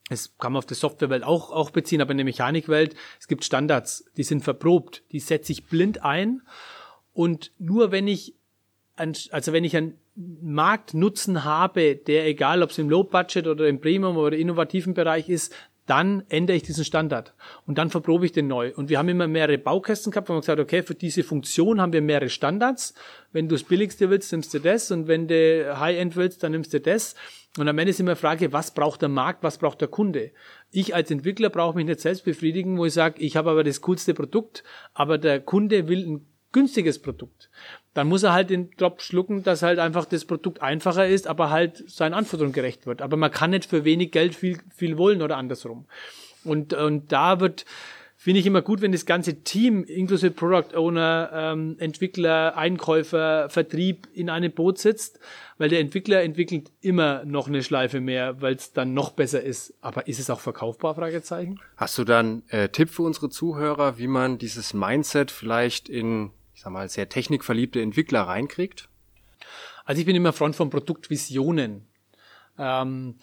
es 0.09 0.37
kann 0.37 0.53
man 0.53 0.59
auf 0.59 0.65
die 0.65 0.75
Softwarewelt 0.75 1.23
auch, 1.23 1.51
auch 1.51 1.71
beziehen, 1.71 2.01
aber 2.01 2.11
in 2.11 2.17
der 2.17 2.25
Mechanikwelt, 2.25 2.95
es 3.19 3.27
gibt 3.27 3.43
Standards, 3.43 4.05
die 4.15 4.23
sind 4.23 4.43
verprobt, 4.43 5.03
die 5.11 5.19
setze 5.19 5.51
ich 5.51 5.65
blind 5.65 6.03
ein. 6.03 6.41
Und 7.11 7.51
nur 7.57 7.91
wenn 7.91 8.07
ich 8.07 8.36
also 8.97 9.53
wenn 9.53 9.63
ich 9.63 9.77
einen 9.77 9.97
Marktnutzen 10.15 11.43
habe, 11.43 11.95
der 11.95 12.25
egal 12.25 12.63
ob 12.63 12.71
es 12.71 12.77
im 12.77 12.89
Low-Budget 12.89 13.47
oder 13.47 13.67
im 13.67 13.79
Premium 13.79 14.17
oder 14.17 14.35
innovativen 14.35 14.93
Bereich 14.93 15.29
ist, 15.29 15.53
dann 15.87 16.23
ändere 16.27 16.57
ich 16.57 16.63
diesen 16.63 16.83
Standard 16.83 17.33
und 17.65 17.77
dann 17.77 17.89
verprobe 17.89 18.25
ich 18.25 18.33
den 18.33 18.47
neu. 18.47 18.73
Und 18.75 18.89
wir 18.89 18.97
haben 18.97 19.07
immer 19.07 19.27
mehrere 19.27 19.57
Baukästen 19.57 20.11
gehabt, 20.11 20.27
wo 20.27 20.33
man 20.33 20.41
gesagt 20.41 20.59
okay, 20.59 20.83
für 20.83 20.95
diese 20.95 21.23
Funktion 21.23 21.79
haben 21.79 21.93
wir 21.93 22.01
mehrere 22.01 22.29
Standards. 22.29 22.93
Wenn 23.31 23.47
du 23.47 23.55
das 23.55 23.63
Billigste 23.63 24.09
willst, 24.09 24.31
nimmst 24.33 24.53
du 24.53 24.59
das 24.59 24.91
und 24.91 25.07
wenn 25.07 25.29
du 25.29 25.79
High-End 25.79 26.17
willst, 26.17 26.43
dann 26.43 26.51
nimmst 26.51 26.73
du 26.73 26.81
das. 26.81 27.15
Und 27.57 27.69
am 27.69 27.77
Ende 27.77 27.91
ist 27.91 27.99
immer 28.01 28.15
die 28.15 28.19
Frage, 28.19 28.51
was 28.51 28.73
braucht 28.73 29.01
der 29.01 29.09
Markt, 29.09 29.43
was 29.43 29.57
braucht 29.57 29.79
der 29.79 29.87
Kunde? 29.87 30.31
Ich 30.71 30.93
als 30.93 31.09
Entwickler 31.09 31.49
brauche 31.49 31.77
mich 31.77 31.85
nicht 31.85 32.01
selbst 32.01 32.25
befriedigen, 32.25 32.77
wo 32.77 32.85
ich 32.85 32.93
sage, 32.93 33.21
ich 33.21 33.37
habe 33.37 33.49
aber 33.49 33.63
das 33.63 33.81
coolste 33.81 34.13
Produkt, 34.13 34.63
aber 34.93 35.17
der 35.17 35.39
Kunde 35.39 35.87
will 35.87 36.05
ein 36.05 36.25
günstiges 36.51 36.99
Produkt 36.99 37.49
dann 37.97 38.07
muss 38.07 38.21
er 38.21 38.31
halt 38.31 38.51
den 38.51 38.69
Drop 38.77 39.01
schlucken, 39.01 39.41
dass 39.41 39.63
halt 39.63 39.79
einfach 39.79 40.05
das 40.05 40.23
Produkt 40.23 40.61
einfacher 40.61 41.07
ist, 41.07 41.25
aber 41.25 41.49
halt 41.49 41.83
seinen 41.89 42.13
Anforderungen 42.13 42.53
gerecht 42.53 42.85
wird. 42.85 43.01
Aber 43.01 43.17
man 43.17 43.31
kann 43.31 43.49
nicht 43.49 43.65
für 43.65 43.85
wenig 43.85 44.11
Geld 44.11 44.35
viel, 44.35 44.59
viel 44.75 44.99
wollen 44.99 45.23
oder 45.23 45.35
andersrum. 45.35 45.85
Und, 46.43 46.75
und 46.75 47.11
da 47.11 47.39
wird, 47.39 47.65
finde 48.15 48.39
ich 48.39 48.45
immer 48.45 48.61
gut, 48.61 48.81
wenn 48.81 48.91
das 48.91 49.07
ganze 49.07 49.41
Team, 49.41 49.83
inklusive 49.83 50.29
Product 50.29 50.77
Owner, 50.77 51.31
ähm, 51.33 51.75
Entwickler, 51.79 52.55
Einkäufer, 52.55 53.49
Vertrieb 53.49 54.07
in 54.13 54.29
einem 54.29 54.51
Boot 54.51 54.77
sitzt, 54.77 55.19
weil 55.57 55.69
der 55.69 55.79
Entwickler 55.79 56.21
entwickelt 56.21 56.69
immer 56.81 57.25
noch 57.25 57.47
eine 57.47 57.63
Schleife 57.63 57.99
mehr, 57.99 58.43
weil 58.43 58.53
es 58.53 58.73
dann 58.73 58.93
noch 58.93 59.09
besser 59.09 59.41
ist. 59.41 59.73
Aber 59.81 60.07
ist 60.07 60.19
es 60.19 60.29
auch 60.29 60.39
verkaufbar? 60.39 60.93
Fragezeichen. 60.93 61.59
Hast 61.77 61.97
du 61.97 62.03
dann 62.03 62.43
äh, 62.49 62.69
Tipp 62.69 62.91
für 62.91 63.01
unsere 63.01 63.31
Zuhörer, 63.31 63.97
wie 63.97 64.07
man 64.07 64.37
dieses 64.37 64.75
Mindset 64.75 65.31
vielleicht 65.31 65.89
in 65.89 66.29
ich 66.57 66.63
sag 66.63 66.73
mal, 66.73 66.89
sehr 66.89 67.07
technikverliebte 67.07 67.79
Entwickler 67.79 68.23
reinkriegt? 68.23 68.89
Also 69.85 69.99
ich 69.99 70.07
bin 70.07 70.15
immer 70.15 70.33
Freund 70.33 70.55
von 70.55 70.71
Produktvisionen. 70.71 71.85
Ähm, 72.57 73.13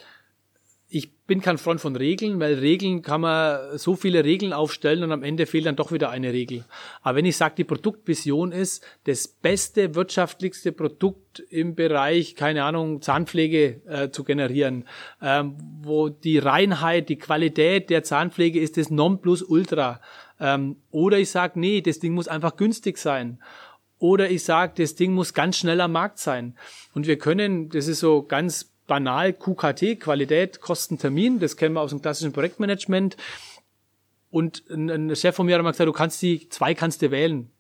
ich 0.87 1.17
bin 1.27 1.41
kein 1.41 1.59
Freund 1.59 1.81
von 1.81 1.97
Regeln, 1.97 2.39
weil 2.39 2.55
Regeln 2.55 3.03
kann 3.03 3.23
man 3.23 3.77
so 3.77 3.97
viele 3.97 4.23
Regeln 4.23 4.53
aufstellen 4.53 5.03
und 5.03 5.11
am 5.11 5.25
Ende 5.25 5.47
fehlt 5.47 5.67
dann 5.67 5.75
doch 5.75 5.91
wieder 5.91 6.11
eine 6.11 6.33
Regel. 6.33 6.65
Aber 7.03 7.17
wenn 7.17 7.25
ich 7.25 7.37
sage, 7.37 7.57
die 7.57 7.65
Produktvision 7.65 8.53
ist 8.53 8.87
das 9.03 9.27
beste, 9.27 9.97
wirtschaftlichste 9.97 10.71
Produkt 10.71 11.41
im 11.51 11.75
Bereich, 11.75 12.37
keine 12.37 12.63
Ahnung, 12.63 13.03
Zahnpflege 13.03 13.83
äh, 13.89 14.11
zu 14.11 14.23
generieren, 14.23 14.87
ähm, 15.21 15.57
wo 15.83 16.09
die 16.09 16.39
Reinheit, 16.39 17.09
die 17.09 17.19
Qualität 17.19 17.91
der 17.91 18.05
Zahnpflege 18.05 18.61
ist 18.61 18.77
das 18.77 18.91
Nonplusultra, 18.91 20.01
ähm, 20.45 20.77
oder 20.91 21.19
ich 21.19 21.31
sage, 21.31 21.59
nee, 21.59 21.81
das 21.81 22.01
Ding 22.01 22.13
muss 22.13 22.29
einfach 22.29 22.57
günstig 22.57 22.99
sein. 22.99 23.43
Oder 23.99 24.29
ich 24.29 24.45
sage, 24.45 24.75
das 24.77 24.95
Ding 24.95 25.15
muss 25.15 25.33
ganz 25.33 25.57
schnell 25.57 25.81
am 25.81 25.93
Markt 25.93 26.19
sein. 26.19 26.55
Und 26.93 27.07
wir 27.07 27.17
können, 27.17 27.71
das 27.71 27.89
ist 27.89 28.01
so 28.01 28.23
ganz 28.23 28.71
banal, 28.87 29.33
QKT, 29.33 29.99
Qualität, 30.01 30.61
Kosten, 30.61 30.99
Termin, 30.99 31.39
das 31.41 31.57
kennen 31.57 31.75
wir 31.75 31.81
aus 31.81 31.91
dem 31.91 32.03
klassischen 32.03 32.35
Projektmanagement. 32.35 33.17
Und 34.31 34.69
ein 34.69 35.17
Chef 35.17 35.35
von 35.35 35.47
mir 35.47 35.55
hat 35.55 35.63
mal 35.63 35.71
gesagt, 35.71 35.89
du 35.89 35.93
kannst 35.95 36.21
die, 36.21 36.47
zwei 36.51 36.75
kannst 36.75 37.01
du 37.01 37.11
wählen. 37.11 37.51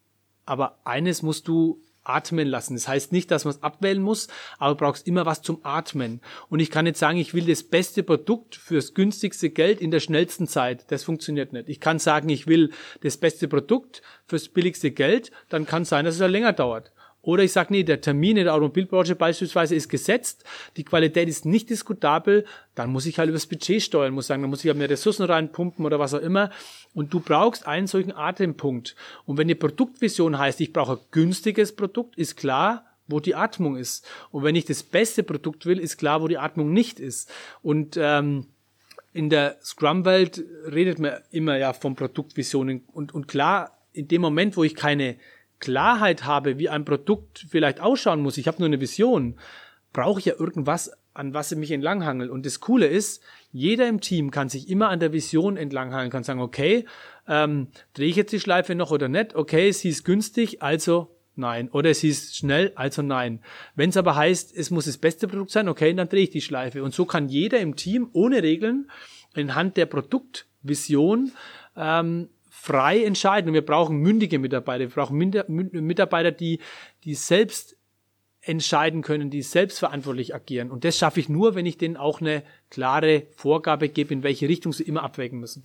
Aber 0.45 0.79
eines 0.85 1.23
musst 1.23 1.49
du 1.49 1.81
atmen 2.05 2.47
lassen. 2.47 2.75
Das 2.75 2.89
heißt 2.89 3.13
nicht, 3.13 3.31
dass 3.31 3.45
man 3.45 3.55
es 3.55 3.63
abwählen 3.63 4.03
muss, 4.03 4.29
aber 4.59 4.75
brauchst 4.75 5.07
immer 5.07 5.27
was 5.27 5.43
zum 5.43 5.61
Atmen. 5.65 6.21
Und 6.49 6.61
ich 6.61 6.71
kann 6.71 6.85
nicht 6.85 6.97
sagen, 6.97 7.19
ich 7.19 7.35
will 7.35 7.47
das 7.47 7.63
beste 7.63 8.03
Produkt 8.03 8.57
fürs 8.57 8.95
günstigste 8.95 9.51
Geld 9.51 9.81
in 9.81 9.91
der 9.91 10.01
schnellsten 10.01 10.47
Zeit. 10.47 10.91
Das 10.91 11.05
funktioniert 11.05 11.53
nicht. 11.53 11.69
Ich 11.69 11.81
kann 11.81 11.99
sagen, 11.99 12.29
ich 12.29 12.47
will 12.47 12.71
das 13.03 13.17
beste 13.17 13.49
Produkt 13.49 14.03
fürs 14.27 14.49
billigste 14.49 14.91
Geld, 14.91 15.31
dann 15.49 15.67
kann 15.67 15.83
es 15.83 15.89
sein, 15.89 16.05
dass 16.05 16.15
es 16.15 16.21
ja 16.21 16.27
länger 16.27 16.53
dauert. 16.53 16.93
Oder 17.25 17.43
ich 17.43 17.53
sage, 17.53 17.73
nee, 17.73 17.83
der 17.83 18.01
Termin 18.01 18.37
in 18.37 18.45
der 18.45 18.55
Automobilbranche 18.55 19.17
beispielsweise 19.17 19.75
ist 19.75 19.89
gesetzt, 19.89 20.45
die 20.77 20.85
Qualität 20.85 21.29
ist 21.29 21.47
nicht 21.47 21.71
diskutabel, 21.71 22.45
dann 22.75 22.91
muss 22.91 23.07
ich 23.07 23.19
halt 23.19 23.31
übers 23.31 23.47
Budget 23.47 23.83
steuern, 23.83 24.13
muss 24.13 24.27
sagen, 24.27 24.43
dann 24.43 24.51
muss 24.51 24.65
ich 24.65 24.69
halt 24.69 24.79
mehr 24.79 24.91
Ressourcen 24.91 25.25
reinpumpen 25.25 25.85
oder 25.85 25.99
was 25.99 26.15
auch 26.15 26.21
immer. 26.21 26.51
Und 26.93 27.13
du 27.15 27.21
brauchst 27.21 27.67
einen 27.67 27.87
solchen 27.87 28.13
Atempunkt. 28.13 28.95
Und 29.25 29.39
wenn 29.39 29.49
die 29.49 29.55
Produktvision 29.55 30.39
heißt, 30.39 30.61
ich 30.61 30.73
brauche 30.73 30.93
ein 30.93 30.99
günstiges 31.11 31.75
Produkt, 31.75 32.17
ist 32.17 32.37
klar, 32.37 32.85
wo 33.07 33.21
die 33.21 33.35
Atmung 33.35 33.77
ist. 33.77 34.07
Und 34.31 34.45
wenn 34.45 34.55
ich 34.55 34.65
das 34.65 34.83
beste 34.83 35.23
Produkt 35.23 35.67
will, 35.67 35.79
ist 35.79 35.99
klar, 35.99 36.23
wo 36.23 36.29
die 36.29 36.39
Atmung 36.39 36.73
nicht 36.73 37.01
ist. 37.01 37.31
Und 37.63 37.97
ähm, 37.99 38.47
in 39.13 39.31
der 39.31 39.59
Scrum-Welt 39.63 40.45
redet 40.71 40.99
man 40.99 41.15
immer 41.31 41.57
ja 41.57 41.73
von 41.73 41.95
Produktvisionen. 41.95 42.83
Und, 42.93 43.15
und 43.15 43.29
klar, 43.29 43.79
in 43.93 44.09
dem 44.09 44.21
Moment, 44.21 44.57
wo 44.57 44.65
ich 44.65 44.75
keine 44.75 45.17
Klarheit 45.65 46.25
habe, 46.25 46.59
wie 46.59 46.69
ein 46.69 46.85
Produkt 46.85 47.47
vielleicht 47.49 47.81
ausschauen 47.81 48.21
muss, 48.21 48.37
ich 48.37 48.47
habe 48.47 48.59
nur 48.59 48.67
eine 48.67 48.81
Vision, 48.81 49.37
brauche 49.93 50.21
ich 50.21 50.27
ja 50.27 50.35
irgendwas 50.39 50.91
an 51.15 51.33
was 51.33 51.53
ich 51.53 51.59
mich 51.59 51.71
entlanghangel. 51.71 52.29
Und 52.29 52.45
das 52.45 52.61
Coole 52.61 52.87
ist, 52.87 53.23
jeder 53.53 53.89
im 53.89 54.01
Team 54.01 54.33
kann 54.33 54.49
sich 54.49 54.69
immer 54.69 54.89
an 54.89 54.99
der 54.99 55.13
Vision 55.13 55.57
entlanghangeln, 55.57 56.11
kann 56.11 56.25
sagen, 56.25 56.41
okay, 56.41 56.85
ähm, 57.29 57.69
drehe 57.95 58.09
ich 58.09 58.17
jetzt 58.17 58.33
die 58.33 58.41
Schleife 58.41 58.75
noch 58.75 58.91
oder 58.91 59.09
nicht? 59.09 59.35
Okay, 59.37 59.71
sie 59.71 59.91
ist 59.91 60.05
günstig, 60.05 60.61
also 60.61 61.17
nein. 61.37 61.71
Oder 61.71 61.95
sie 61.95 62.09
ist 62.09 62.37
schnell, 62.37 62.73
also 62.75 63.03
nein. 63.03 63.41
Wenn 63.77 63.91
es 63.91 63.97
aber 63.97 64.17
heißt, 64.17 64.55
es 64.57 64.73
muss 64.73 64.87
das 64.87 64.99
beste 64.99 65.29
Produkt 65.29 65.53
sein, 65.53 65.69
okay, 65.69 65.95
dann 65.95 66.09
drehe 66.09 66.25
ich 66.25 66.31
die 66.31 66.41
Schleife. 66.41 66.83
Und 66.83 66.95
so 66.95 67.05
kann 67.05 67.29
jeder 67.29 67.61
im 67.61 67.77
Team 67.77 68.09
ohne 68.13 68.43
Regeln 68.43 68.91
anhand 69.35 69.77
der 69.77 69.87
Produktvision 69.87 71.31
ähm, 71.77 72.29
frei 72.65 73.05
entscheiden. 73.05 73.49
Und 73.49 73.55
wir 73.55 73.65
brauchen 73.65 73.99
mündige 73.99 74.39
Mitarbeiter. 74.39 74.81
Wir 74.81 74.89
brauchen 74.89 75.19
Mitarbeiter, 75.19 76.33
die, 76.33 76.61
die 77.05 77.15
selbst 77.15 77.77
entscheiden 78.41 79.03
können, 79.03 79.29
die 79.29 79.43
selbstverantwortlich 79.43 80.35
agieren. 80.35 80.71
Und 80.71 80.85
das 80.85 80.97
schaffe 80.97 81.21
ich 81.21 81.29
nur, 81.29 81.55
wenn 81.55 81.67
ich 81.67 81.77
denen 81.77 81.99
auch 81.99 82.23
eine 82.23 82.43
klare 82.71 83.27
Vorgabe 83.37 83.91
gebe, 83.91 84.15
in 84.15 84.23
welche 84.23 84.49
Richtung 84.49 84.73
sie 84.73 84.85
immer 84.85 85.03
abwägen 85.03 85.41
müssen. 85.41 85.65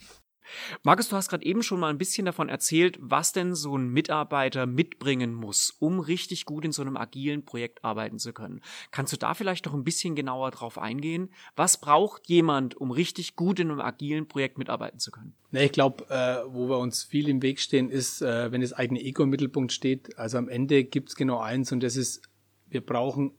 Markus, 0.83 1.09
du 1.09 1.15
hast 1.15 1.29
gerade 1.29 1.45
eben 1.45 1.63
schon 1.63 1.79
mal 1.79 1.89
ein 1.89 1.97
bisschen 1.97 2.25
davon 2.25 2.49
erzählt, 2.49 2.97
was 3.01 3.33
denn 3.33 3.55
so 3.55 3.77
ein 3.77 3.89
Mitarbeiter 3.89 4.65
mitbringen 4.65 5.33
muss, 5.33 5.75
um 5.79 5.99
richtig 5.99 6.45
gut 6.45 6.65
in 6.65 6.71
so 6.71 6.81
einem 6.81 6.97
agilen 6.97 7.45
Projekt 7.45 7.83
arbeiten 7.83 8.19
zu 8.19 8.33
können. 8.33 8.61
Kannst 8.91 9.13
du 9.13 9.17
da 9.17 9.33
vielleicht 9.33 9.65
noch 9.65 9.73
ein 9.73 9.83
bisschen 9.83 10.15
genauer 10.15 10.51
drauf 10.51 10.77
eingehen? 10.77 11.29
Was 11.55 11.79
braucht 11.79 12.27
jemand, 12.27 12.75
um 12.75 12.91
richtig 12.91 13.35
gut 13.35 13.59
in 13.59 13.71
einem 13.71 13.81
agilen 13.81 14.27
Projekt 14.27 14.57
mitarbeiten 14.57 14.99
zu 14.99 15.11
können? 15.11 15.33
Nee, 15.51 15.65
ich 15.65 15.71
glaube, 15.71 16.05
äh, 16.09 16.43
wo 16.53 16.69
wir 16.69 16.77
uns 16.77 17.03
viel 17.03 17.27
im 17.29 17.41
Weg 17.41 17.59
stehen, 17.59 17.89
ist, 17.89 18.21
äh, 18.21 18.51
wenn 18.51 18.61
das 18.61 18.73
eigene 18.73 19.01
Ego 19.01 19.23
im 19.23 19.29
Mittelpunkt 19.29 19.71
steht. 19.71 20.17
Also 20.17 20.37
am 20.37 20.47
Ende 20.47 20.83
gibt 20.83 21.09
es 21.09 21.15
genau 21.15 21.39
eins 21.39 21.71
und 21.71 21.81
das 21.81 21.95
ist 21.95 22.21
wir 22.69 22.81
brauchen 22.81 23.31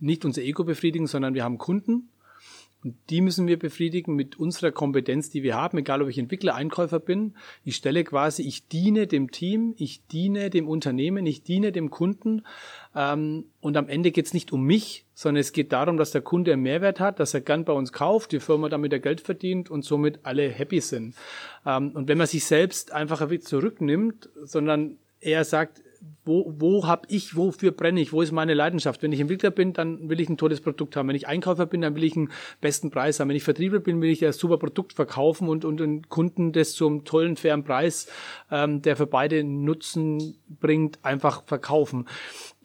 nicht 0.00 0.24
unser 0.24 0.42
Ego 0.42 0.64
befriedigen, 0.64 1.06
sondern 1.06 1.34
wir 1.34 1.44
haben 1.44 1.58
Kunden 1.58 2.10
und 2.84 2.94
die 3.10 3.20
müssen 3.20 3.48
wir 3.48 3.58
befriedigen 3.58 4.14
mit 4.14 4.38
unserer 4.38 4.70
Kompetenz, 4.70 5.30
die 5.30 5.42
wir 5.42 5.56
haben, 5.56 5.78
egal 5.78 6.00
ob 6.00 6.08
ich 6.08 6.18
Entwickler, 6.18 6.54
Einkäufer 6.54 7.00
bin. 7.00 7.34
Ich 7.64 7.74
stelle 7.74 8.04
quasi, 8.04 8.42
ich 8.42 8.68
diene 8.68 9.08
dem 9.08 9.32
Team, 9.32 9.74
ich 9.78 10.06
diene 10.06 10.48
dem 10.48 10.68
Unternehmen, 10.68 11.26
ich 11.26 11.42
diene 11.42 11.72
dem 11.72 11.90
Kunden. 11.90 12.46
Ähm, 12.94 13.46
und 13.60 13.76
am 13.76 13.88
Ende 13.88 14.12
geht 14.12 14.26
es 14.26 14.34
nicht 14.34 14.52
um 14.52 14.62
mich, 14.62 15.06
sondern 15.12 15.40
es 15.40 15.52
geht 15.52 15.72
darum, 15.72 15.96
dass 15.96 16.12
der 16.12 16.22
Kunde 16.22 16.52
einen 16.52 16.62
Mehrwert 16.62 17.00
hat, 17.00 17.18
dass 17.18 17.34
er 17.34 17.40
gern 17.40 17.64
bei 17.64 17.72
uns 17.72 17.92
kauft, 17.92 18.30
die 18.30 18.38
Firma 18.38 18.68
damit 18.68 18.92
er 18.92 19.00
Geld 19.00 19.22
verdient 19.22 19.70
und 19.70 19.84
somit 19.84 20.20
alle 20.22 20.48
happy 20.48 20.80
sind. 20.80 21.16
Ähm, 21.66 21.90
und 21.90 22.06
wenn 22.06 22.18
man 22.18 22.28
sich 22.28 22.44
selbst 22.44 22.92
einfach 22.92 23.20
ein 23.20 23.40
zurücknimmt, 23.40 24.28
sondern 24.44 24.98
er 25.20 25.44
sagt, 25.44 25.82
wo, 26.24 26.54
wo 26.58 26.86
habe 26.86 27.06
ich, 27.08 27.36
wofür 27.36 27.70
brenne 27.70 28.00
ich, 28.00 28.12
wo 28.12 28.22
ist 28.22 28.32
meine 28.32 28.54
Leidenschaft? 28.54 29.02
Wenn 29.02 29.12
ich 29.12 29.20
Entwickler 29.20 29.50
bin, 29.50 29.72
dann 29.72 30.08
will 30.08 30.20
ich 30.20 30.28
ein 30.28 30.36
tolles 30.36 30.60
Produkt 30.60 30.94
haben. 30.94 31.08
Wenn 31.08 31.16
ich 31.16 31.26
Einkäufer 31.26 31.66
bin, 31.66 31.80
dann 31.80 31.96
will 31.96 32.04
ich 32.04 32.16
einen 32.16 32.30
besten 32.60 32.90
Preis 32.90 33.18
haben. 33.18 33.28
Wenn 33.28 33.36
ich 33.36 33.44
Vertriebler 33.44 33.80
bin, 33.80 34.00
will 34.02 34.10
ich 34.10 34.24
ein 34.24 34.32
super 34.32 34.58
Produkt 34.58 34.92
verkaufen 34.92 35.48
und, 35.48 35.64
und 35.64 35.80
den 35.80 36.08
Kunden 36.08 36.52
das 36.52 36.72
zum 36.72 37.04
tollen, 37.04 37.36
fairen 37.36 37.64
Preis, 37.64 38.08
ähm, 38.50 38.82
der 38.82 38.96
für 38.96 39.06
beide 39.06 39.42
Nutzen 39.42 40.36
bringt, 40.48 40.98
einfach 41.02 41.44
verkaufen. 41.46 42.06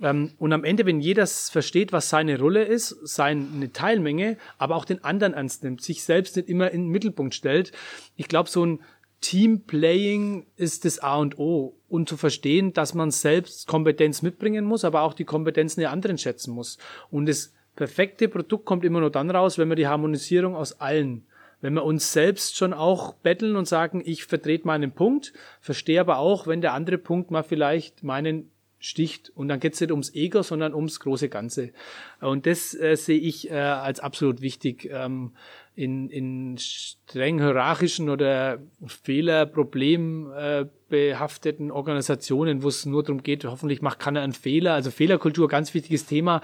Ähm, 0.02 0.32
und 0.38 0.52
am 0.52 0.64
Ende, 0.64 0.86
wenn 0.86 1.00
jeder 1.00 1.26
versteht, 1.26 1.94
was 1.94 2.10
seine 2.10 2.38
Rolle 2.38 2.64
ist, 2.64 2.90
seine 3.04 3.72
Teilmenge, 3.72 4.38
aber 4.58 4.76
auch 4.76 4.86
den 4.86 5.04
anderen 5.04 5.34
ernst 5.34 5.64
nimmt, 5.64 5.82
sich 5.82 6.04
selbst 6.04 6.36
nicht 6.36 6.50
immer 6.50 6.72
in 6.72 6.84
den 6.84 6.90
Mittelpunkt 6.90 7.34
stellt, 7.34 7.72
ich 8.16 8.28
glaube, 8.28 8.50
so 8.50 8.66
ein 8.66 8.80
Teamplaying 9.24 10.46
ist 10.58 10.84
das 10.84 11.00
A 11.00 11.16
und 11.16 11.40
O 11.40 11.76
und 11.88 12.10
zu 12.10 12.18
verstehen, 12.18 12.74
dass 12.74 12.94
man 12.94 13.10
selbst 13.10 13.68
Kompetenz 13.68 14.22
mitbringen 14.22 14.66
muss, 14.66 14.84
aber 14.84 15.02
auch 15.02 15.14
die 15.14 15.24
Kompetenzen 15.24 15.80
der 15.80 15.92
anderen 15.92 16.18
schätzen 16.18 16.54
muss. 16.54 16.78
Und 17.10 17.28
das 17.28 17.54
perfekte 17.76 18.28
Produkt 18.28 18.66
kommt 18.66 18.84
immer 18.84 19.00
nur 19.00 19.12
dann 19.12 19.32
raus, 19.32 19.58
wenn 19.58 19.70
wir 19.70 19.78
die 19.78 19.88
Harmonisierung 19.88 20.56
aus 20.56 20.80
allen 20.80 21.26
wenn 21.62 21.76
wir 21.76 21.86
uns 21.86 22.12
selbst 22.12 22.58
schon 22.58 22.74
auch 22.74 23.14
betteln 23.14 23.56
und 23.56 23.70
sagen, 23.70 24.02
ich 24.04 24.26
vertrete 24.26 24.68
meinen 24.68 24.92
Punkt, 24.92 25.32
verstehe 25.62 26.02
aber 26.02 26.18
auch, 26.18 26.46
wenn 26.46 26.60
der 26.60 26.74
andere 26.74 26.98
Punkt 26.98 27.32
mal 27.32 27.42
vielleicht 27.42 28.04
meinen 28.04 28.52
sticht. 28.80 29.32
Und 29.34 29.48
dann 29.48 29.62
geht 29.62 29.74
es 29.74 29.80
nicht 29.80 29.92
ums 29.92 30.14
Ego, 30.14 30.42
sondern 30.42 30.74
ums 30.74 31.00
große 31.00 31.30
Ganze. 31.30 31.72
Und 32.20 32.46
das 32.46 32.76
äh, 32.76 32.96
sehe 32.98 33.18
ich 33.18 33.50
äh, 33.50 33.54
als 33.54 34.02
absolut 34.02 34.42
wichtig. 34.42 34.90
Ähm, 34.92 35.32
in, 35.76 36.10
in 36.10 36.58
streng 36.60 37.40
hierarchischen 37.40 38.10
oder 38.10 38.60
Fehler, 38.86 39.48
problembehafteten 39.48 41.70
äh, 41.70 41.72
Organisationen, 41.72 42.64
wo 42.64 42.68
es 42.68 42.86
nur 42.86 43.04
darum 43.04 43.24
geht, 43.24 43.46
hoffentlich 43.46 43.82
macht 43.82 44.00
keiner 44.00 44.20
einen 44.22 44.34
Fehler. 44.34 44.74
Also 44.74 44.92
Fehlerkultur, 44.92 45.48
ganz 45.48 45.74
wichtiges 45.74 46.06
Thema. 46.06 46.42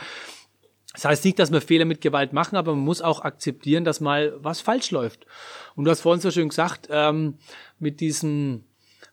Das 0.94 1.04
heißt 1.06 1.26
nicht, 1.26 1.38
dass 1.38 1.52
wir 1.52 1.62
Fehler 1.62 1.86
mit 1.86 2.02
Gewalt 2.02 2.34
machen, 2.34 2.56
aber 2.56 2.74
man 2.74 2.84
muss 2.84 3.02
auch 3.02 3.22
akzeptieren, 3.22 3.84
dass 3.84 4.02
mal 4.02 4.34
was 4.40 4.62
falsch 4.62 4.90
läuft. 4.90 5.28
Und 5.76 5.86
du 5.86 5.92
hast 5.92 6.02
vorhin 6.02 6.22
so 6.22 6.32
schön 6.32 6.50
gesagt, 6.50 6.88
ähm, 6.90 7.36
mit 7.78 8.00
diesem, 8.00 8.64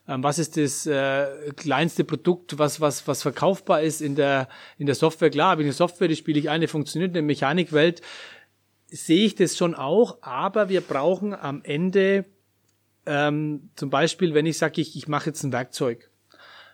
ähm, 0.07 0.23
was 0.23 0.39
ist 0.39 0.57
das 0.57 0.87
äh, 0.87 1.27
kleinste 1.55 2.03
Produkt, 2.03 2.57
was, 2.57 2.81
was, 2.81 3.07
was 3.07 3.21
verkaufbar 3.21 3.83
ist 3.83 4.01
in 4.01 4.15
der, 4.15 4.49
in 4.79 4.87
der 4.87 4.95
Software. 4.95 5.29
Klar, 5.29 5.51
habe 5.51 5.61
ich 5.61 5.67
eine 5.67 5.73
Software, 5.73 6.07
die 6.07 6.15
spiele 6.15 6.39
ich 6.39 6.49
eine, 6.49 6.67
funktioniert 6.67 7.09
in 7.09 7.13
der 7.13 7.21
Mechanikwelt 7.21 8.01
sehe 8.87 9.25
ich 9.25 9.35
das 9.35 9.57
schon 9.57 9.75
auch, 9.75 10.21
aber 10.21 10.69
wir 10.69 10.81
brauchen 10.81 11.33
am 11.33 11.61
Ende 11.63 12.25
ähm, 13.05 13.69
zum 13.75 13.89
Beispiel, 13.89 14.33
wenn 14.33 14.45
ich 14.45 14.57
sage, 14.57 14.81
ich, 14.81 14.95
ich 14.95 15.07
mache 15.07 15.27
jetzt 15.27 15.43
ein 15.43 15.53
Werkzeug, 15.53 16.09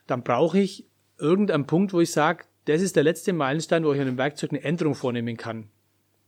dann 0.08 0.24
brauche 0.24 0.60
ich 0.60 0.88
irgendeinen 1.18 1.66
Punkt, 1.66 1.94
wo 1.94 2.02
ich 2.02 2.12
sage, 2.12 2.46
das 2.66 2.82
ist 2.82 2.96
der 2.96 3.04
letzte 3.04 3.34
Meilenstein, 3.34 3.84
wo 3.84 3.94
ich 3.94 4.00
an 4.00 4.08
dem 4.08 4.18
Werkzeug 4.18 4.52
eine 4.52 4.64
Änderung 4.64 4.96
vornehmen 4.96 5.38
kann. 5.38 5.70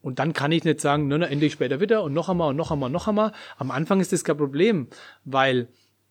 Und 0.02 0.19
dann 0.19 0.34
kann 0.34 0.52
ich 0.52 0.63
nicht 0.63 0.82
sagen, 0.82 1.08
na, 1.08 1.17
na, 1.17 1.26
ändere 1.26 1.48
ich 1.48 1.54
später 1.54 1.80
wieder 1.80 2.04
und 2.04 2.13
noch 2.13 2.30
einmal 2.30 2.50
und 2.50 2.56
noch 2.56 2.71
einmal, 2.71 2.91
noch 2.91 3.08
einmal. 3.08 3.32
Am 3.58 3.71
Anfang 3.71 4.00
ist 4.00 4.13
das 4.13 4.24
kein 4.24 4.38
Problem, 4.38 4.88
weil 5.24 5.67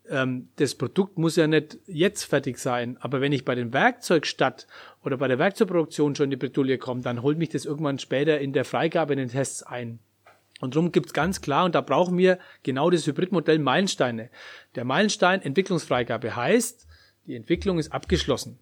ähm, 0.09 0.49
das 0.57 0.75
Produkt 0.75 1.19
muss 1.19 1.37
ja 1.37 1.47
nicht 1.47 1.79
jetzt 1.87 2.25
fertig 2.25 2.59
sein, 2.59 2.97
aber 3.01 3.21
wenn 3.21 3.33
ich 3.33 3.45
bei 3.45 3.55
dem 3.55 3.73
Werkzeug 3.73 4.27
statt 4.27 4.67
oder 5.03 5.17
bei 5.17 5.29
der 5.29 5.39
Werkzeugproduktion 5.39 6.15
schon 6.15 6.25
in 6.25 6.31
die 6.31 6.37
Bredouille 6.37 6.79
komme, 6.79 7.03
dann 7.03 7.23
holt 7.23 7.39
mich 7.39 7.49
das 7.51 7.65
irgendwann 7.65 7.99
später 7.99 8.39
in 8.39 8.53
der 8.53 8.65
Freigabe 8.65 9.15
in 9.15 9.19
den 9.19 9.31
Tests 9.31 9.63
ein. 9.63 9.99
Und 10.61 10.77
darum 10.77 10.93
gibt's 10.93 11.13
ganz 11.13 11.41
klar, 11.41 11.65
und 11.65 11.75
da 11.75 11.81
brauchen 11.81 12.17
wir 12.17 12.39
genau 12.63 12.91
das 12.91 13.07
Hybridmodell 13.07 13.59
Meilensteine. 13.59 14.31
Der 14.75 14.85
Meilenstein 14.85 15.43
Entwicklungsfreigabe 15.43 16.37
heißt, 16.37 16.87
die 17.27 17.35
Entwicklung 17.35 17.79
ist 17.79 17.93
abgeschlossen. 17.93 18.59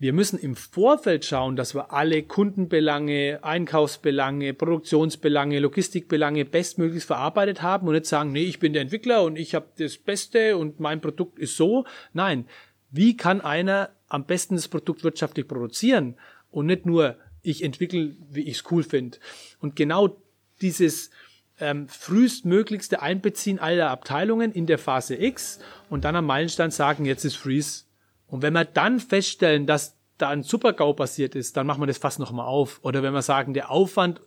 Wir 0.00 0.14
müssen 0.14 0.38
im 0.38 0.56
Vorfeld 0.56 1.26
schauen, 1.26 1.56
dass 1.56 1.74
wir 1.74 1.92
alle 1.92 2.22
Kundenbelange, 2.22 3.40
Einkaufsbelange, 3.42 4.54
Produktionsbelange, 4.54 5.58
Logistikbelange 5.58 6.46
bestmöglichst 6.46 7.06
verarbeitet 7.06 7.60
haben 7.60 7.86
und 7.86 7.92
nicht 7.92 8.06
sagen, 8.06 8.32
nee, 8.32 8.44
ich 8.44 8.58
bin 8.58 8.72
der 8.72 8.80
Entwickler 8.80 9.22
und 9.22 9.36
ich 9.36 9.54
habe 9.54 9.66
das 9.76 9.98
Beste 9.98 10.56
und 10.56 10.80
mein 10.80 11.02
Produkt 11.02 11.38
ist 11.38 11.54
so. 11.54 11.84
Nein, 12.14 12.46
wie 12.90 13.14
kann 13.14 13.42
einer 13.42 13.90
am 14.08 14.24
besten 14.24 14.56
das 14.56 14.68
Produkt 14.68 15.04
wirtschaftlich 15.04 15.46
produzieren 15.46 16.16
und 16.50 16.64
nicht 16.64 16.86
nur 16.86 17.16
ich 17.42 17.62
entwickle, 17.62 18.16
wie 18.30 18.48
ich 18.48 18.56
es 18.56 18.70
cool 18.70 18.82
finde. 18.82 19.18
Und 19.60 19.76
genau 19.76 20.16
dieses 20.62 21.10
ähm, 21.58 21.88
frühestmöglichste 21.88 23.02
Einbeziehen 23.02 23.58
aller 23.58 23.90
Abteilungen 23.90 24.50
in 24.50 24.64
der 24.64 24.78
Phase 24.78 25.22
X 25.22 25.58
und 25.90 26.06
dann 26.06 26.16
am 26.16 26.24
Meilenstein 26.24 26.70
sagen, 26.70 27.04
jetzt 27.04 27.26
ist 27.26 27.36
Freeze 27.36 27.84
und 28.30 28.42
wenn 28.42 28.52
wir 28.52 28.64
dann 28.64 29.00
feststellen, 29.00 29.66
dass 29.66 29.96
da 30.18 30.28
ein 30.28 30.42
Supergau 30.42 30.92
passiert 30.92 31.34
ist, 31.34 31.56
dann 31.56 31.66
machen 31.66 31.82
wir 31.82 31.86
das 31.86 31.98
fast 31.98 32.18
nochmal 32.18 32.46
auf. 32.46 32.80
Oder 32.82 33.02
wenn 33.02 33.12
wir 33.12 33.22
sagen, 33.22 33.54
der 33.54 33.70
Aufwand 33.70 34.20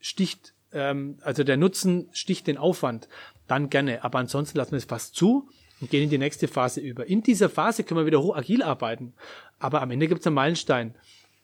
sticht, 0.00 0.54
ähm, 0.72 1.18
also 1.22 1.44
der 1.44 1.56
Nutzen 1.56 2.08
sticht 2.12 2.46
den 2.46 2.56
Aufwand, 2.56 3.08
dann 3.46 3.68
gerne. 3.68 4.02
Aber 4.04 4.18
ansonsten 4.18 4.58
lassen 4.58 4.72
wir 4.72 4.78
es 4.78 4.84
fast 4.84 5.14
zu 5.14 5.48
und 5.80 5.90
gehen 5.90 6.04
in 6.04 6.10
die 6.10 6.18
nächste 6.18 6.48
Phase 6.48 6.80
über. 6.80 7.06
In 7.06 7.22
dieser 7.22 7.50
Phase 7.50 7.84
können 7.84 8.00
wir 8.00 8.06
wieder 8.06 8.22
hoch 8.22 8.36
agil 8.36 8.62
arbeiten. 8.62 9.12
Aber 9.58 9.82
am 9.82 9.90
Ende 9.90 10.08
gibt 10.08 10.20
es 10.20 10.26
einen 10.26 10.34
Meilenstein. 10.34 10.94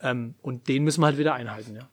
Ähm, 0.00 0.34
und 0.40 0.68
den 0.68 0.84
müssen 0.84 1.02
wir 1.02 1.06
halt 1.06 1.18
wieder 1.18 1.34
einhalten, 1.34 1.74
ja. 1.76 1.88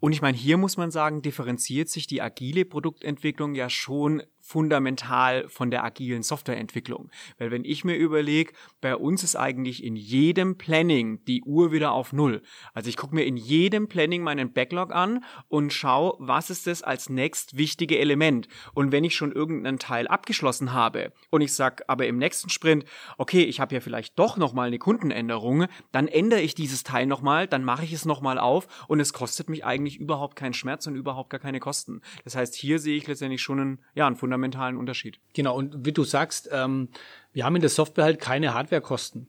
Und 0.00 0.12
ich 0.12 0.22
meine, 0.22 0.36
hier 0.36 0.56
muss 0.56 0.78
man 0.78 0.90
sagen, 0.90 1.20
differenziert 1.20 1.90
sich 1.90 2.06
die 2.06 2.22
agile 2.22 2.64
Produktentwicklung 2.64 3.54
ja 3.54 3.68
schon 3.68 4.22
fundamental 4.50 5.48
von 5.48 5.70
der 5.70 5.84
agilen 5.84 6.24
Softwareentwicklung. 6.24 7.08
Weil 7.38 7.52
wenn 7.52 7.64
ich 7.64 7.84
mir 7.84 7.94
überlege, 7.94 8.52
bei 8.80 8.96
uns 8.96 9.22
ist 9.22 9.36
eigentlich 9.36 9.84
in 9.84 9.94
jedem 9.94 10.58
Planning 10.58 11.24
die 11.24 11.44
Uhr 11.44 11.70
wieder 11.70 11.92
auf 11.92 12.12
Null. 12.12 12.42
Also 12.74 12.88
ich 12.88 12.96
gucke 12.96 13.14
mir 13.14 13.22
in 13.22 13.36
jedem 13.36 13.86
Planning 13.86 14.24
meinen 14.24 14.52
Backlog 14.52 14.92
an 14.92 15.24
und 15.46 15.72
schaue, 15.72 16.16
was 16.18 16.50
ist 16.50 16.66
das 16.66 16.82
als 16.82 17.08
nächst 17.08 17.56
wichtige 17.56 18.00
Element. 18.00 18.48
Und 18.74 18.90
wenn 18.90 19.04
ich 19.04 19.14
schon 19.14 19.30
irgendeinen 19.30 19.78
Teil 19.78 20.08
abgeschlossen 20.08 20.72
habe 20.72 21.12
und 21.30 21.42
ich 21.42 21.54
sage 21.54 21.88
aber 21.88 22.08
im 22.08 22.18
nächsten 22.18 22.50
Sprint, 22.50 22.84
okay, 23.18 23.44
ich 23.44 23.60
habe 23.60 23.76
ja 23.76 23.80
vielleicht 23.80 24.18
doch 24.18 24.36
nochmal 24.36 24.66
eine 24.66 24.80
Kundenänderung, 24.80 25.66
dann 25.92 26.08
ändere 26.08 26.40
ich 26.40 26.56
dieses 26.56 26.82
Teil 26.82 27.06
nochmal, 27.06 27.46
dann 27.46 27.62
mache 27.62 27.84
ich 27.84 27.92
es 27.92 28.04
nochmal 28.04 28.40
auf 28.40 28.66
und 28.88 28.98
es 28.98 29.12
kostet 29.12 29.48
mich 29.48 29.64
eigentlich 29.64 30.00
überhaupt 30.00 30.34
keinen 30.34 30.54
Schmerz 30.54 30.88
und 30.88 30.96
überhaupt 30.96 31.30
gar 31.30 31.38
keine 31.38 31.60
Kosten. 31.60 32.00
Das 32.24 32.34
heißt, 32.34 32.56
hier 32.56 32.80
sehe 32.80 32.96
ich 32.96 33.06
letztendlich 33.06 33.42
schon 33.42 33.60
einen, 33.60 33.84
ja, 33.94 34.08
einen 34.08 34.16
fundamentalen 34.40 34.76
Unterschied. 34.76 35.18
Genau, 35.34 35.56
und 35.56 35.84
wie 35.84 35.92
du 35.92 36.04
sagst, 36.04 36.48
ähm, 36.52 36.88
wir 37.32 37.44
haben 37.44 37.56
in 37.56 37.62
der 37.62 37.70
Software 37.70 38.04
halt 38.04 38.18
keine 38.18 38.54
Hardwarekosten. 38.54 39.26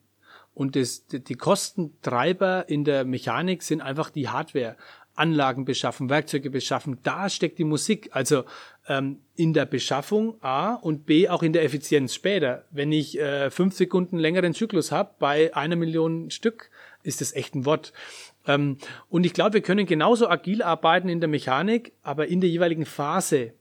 Und 0.53 0.75
das, 0.75 1.05
die 1.07 1.35
Kostentreiber 1.35 2.67
in 2.67 2.83
der 2.83 3.05
Mechanik 3.05 3.63
sind 3.63 3.81
einfach 3.81 4.09
die 4.09 4.29
Hardware. 4.29 4.75
Anlagen 5.13 5.65
beschaffen, 5.65 6.09
Werkzeuge 6.09 6.49
beschaffen. 6.49 6.99
Da 7.03 7.29
steckt 7.29 7.59
die 7.59 7.65
Musik. 7.65 8.09
Also 8.13 8.45
ähm, 8.87 9.19
in 9.35 9.53
der 9.53 9.65
Beschaffung 9.65 10.41
A 10.41 10.73
und 10.75 11.05
B 11.05 11.27
auch 11.27 11.43
in 11.43 11.51
der 11.51 11.63
Effizienz 11.63 12.15
später. 12.15 12.63
Wenn 12.71 12.93
ich 12.93 13.19
äh, 13.19 13.51
fünf 13.51 13.75
Sekunden 13.75 14.17
längeren 14.17 14.53
Zyklus 14.53 14.91
habe 14.91 15.11
bei 15.19 15.53
einer 15.53 15.75
Million 15.75 16.31
Stück, 16.31 16.71
ist 17.03 17.19
das 17.19 17.33
echt 17.33 17.55
ein 17.55 17.65
Wort. 17.65 17.91
Ähm, 18.47 18.77
und 19.09 19.25
ich 19.25 19.33
glaube, 19.33 19.55
wir 19.55 19.61
können 19.61 19.85
genauso 19.85 20.29
agil 20.29 20.63
arbeiten 20.63 21.09
in 21.09 21.19
der 21.19 21.29
Mechanik, 21.29 21.91
aber 22.03 22.27
in 22.27 22.39
der 22.39 22.49
jeweiligen 22.49 22.85
Phase. 22.85 23.53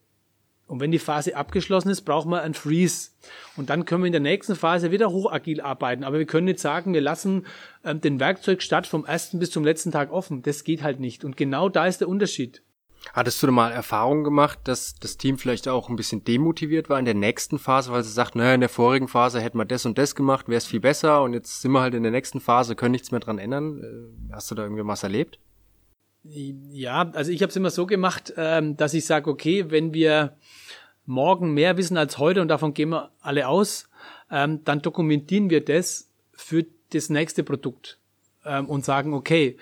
Und 0.70 0.78
wenn 0.78 0.92
die 0.92 1.00
Phase 1.00 1.34
abgeschlossen 1.34 1.90
ist, 1.90 2.02
brauchen 2.02 2.30
wir 2.30 2.42
ein 2.42 2.54
Freeze. 2.54 3.10
Und 3.56 3.70
dann 3.70 3.84
können 3.84 4.04
wir 4.04 4.06
in 4.06 4.12
der 4.12 4.20
nächsten 4.20 4.54
Phase 4.54 4.92
wieder 4.92 5.10
hochagil 5.10 5.60
arbeiten. 5.60 6.04
Aber 6.04 6.20
wir 6.20 6.26
können 6.26 6.44
nicht 6.44 6.60
sagen, 6.60 6.94
wir 6.94 7.00
lassen 7.00 7.44
ähm, 7.84 8.00
den 8.00 8.20
Werkzeugstart 8.20 8.86
vom 8.86 9.04
ersten 9.04 9.40
bis 9.40 9.50
zum 9.50 9.64
letzten 9.64 9.90
Tag 9.90 10.12
offen. 10.12 10.42
Das 10.42 10.62
geht 10.62 10.84
halt 10.84 11.00
nicht. 11.00 11.24
Und 11.24 11.36
genau 11.36 11.68
da 11.68 11.86
ist 11.86 12.00
der 12.00 12.08
Unterschied. 12.08 12.62
Hattest 13.12 13.42
du 13.42 13.48
da 13.48 13.52
mal 13.52 13.72
Erfahrungen 13.72 14.22
gemacht, 14.22 14.60
dass 14.62 14.94
das 14.94 15.16
Team 15.16 15.38
vielleicht 15.38 15.66
auch 15.66 15.88
ein 15.88 15.96
bisschen 15.96 16.22
demotiviert 16.22 16.88
war 16.88 17.00
in 17.00 17.04
der 17.04 17.14
nächsten 17.14 17.58
Phase, 17.58 17.90
weil 17.90 18.04
sie 18.04 18.12
sagt, 18.12 18.36
naja, 18.36 18.54
in 18.54 18.60
der 18.60 18.68
vorigen 18.68 19.08
Phase 19.08 19.40
hätten 19.40 19.58
wir 19.58 19.64
das 19.64 19.86
und 19.86 19.98
das 19.98 20.14
gemacht, 20.14 20.48
wäre 20.48 20.58
es 20.58 20.66
viel 20.66 20.80
besser 20.80 21.22
und 21.22 21.32
jetzt 21.32 21.62
sind 21.62 21.72
wir 21.72 21.80
halt 21.80 21.94
in 21.94 22.04
der 22.04 22.12
nächsten 22.12 22.40
Phase, 22.40 22.76
können 22.76 22.92
nichts 22.92 23.10
mehr 23.10 23.18
dran 23.18 23.38
ändern. 23.38 23.82
Äh, 23.82 24.32
hast 24.34 24.50
du 24.50 24.54
da 24.54 24.62
irgendwie 24.62 24.86
was 24.86 25.02
erlebt? 25.02 25.40
Ja, 26.22 27.10
also 27.14 27.32
ich 27.32 27.40
habe 27.40 27.48
es 27.48 27.56
immer 27.56 27.70
so 27.70 27.86
gemacht, 27.86 28.34
ähm, 28.36 28.76
dass 28.76 28.92
ich 28.92 29.06
sage, 29.06 29.30
okay, 29.30 29.70
wenn 29.70 29.94
wir 29.94 30.36
morgen 31.10 31.52
mehr 31.52 31.76
wissen 31.76 31.96
als 31.96 32.18
heute 32.18 32.40
und 32.40 32.48
davon 32.48 32.72
gehen 32.74 32.90
wir 32.90 33.10
alle 33.20 33.48
aus, 33.48 33.88
ähm, 34.30 34.64
dann 34.64 34.80
dokumentieren 34.80 35.50
wir 35.50 35.64
das 35.64 36.08
für 36.32 36.64
das 36.92 37.10
nächste 37.10 37.44
Produkt 37.44 37.98
ähm, 38.44 38.66
und 38.66 38.84
sagen, 38.84 39.12
okay, 39.14 39.58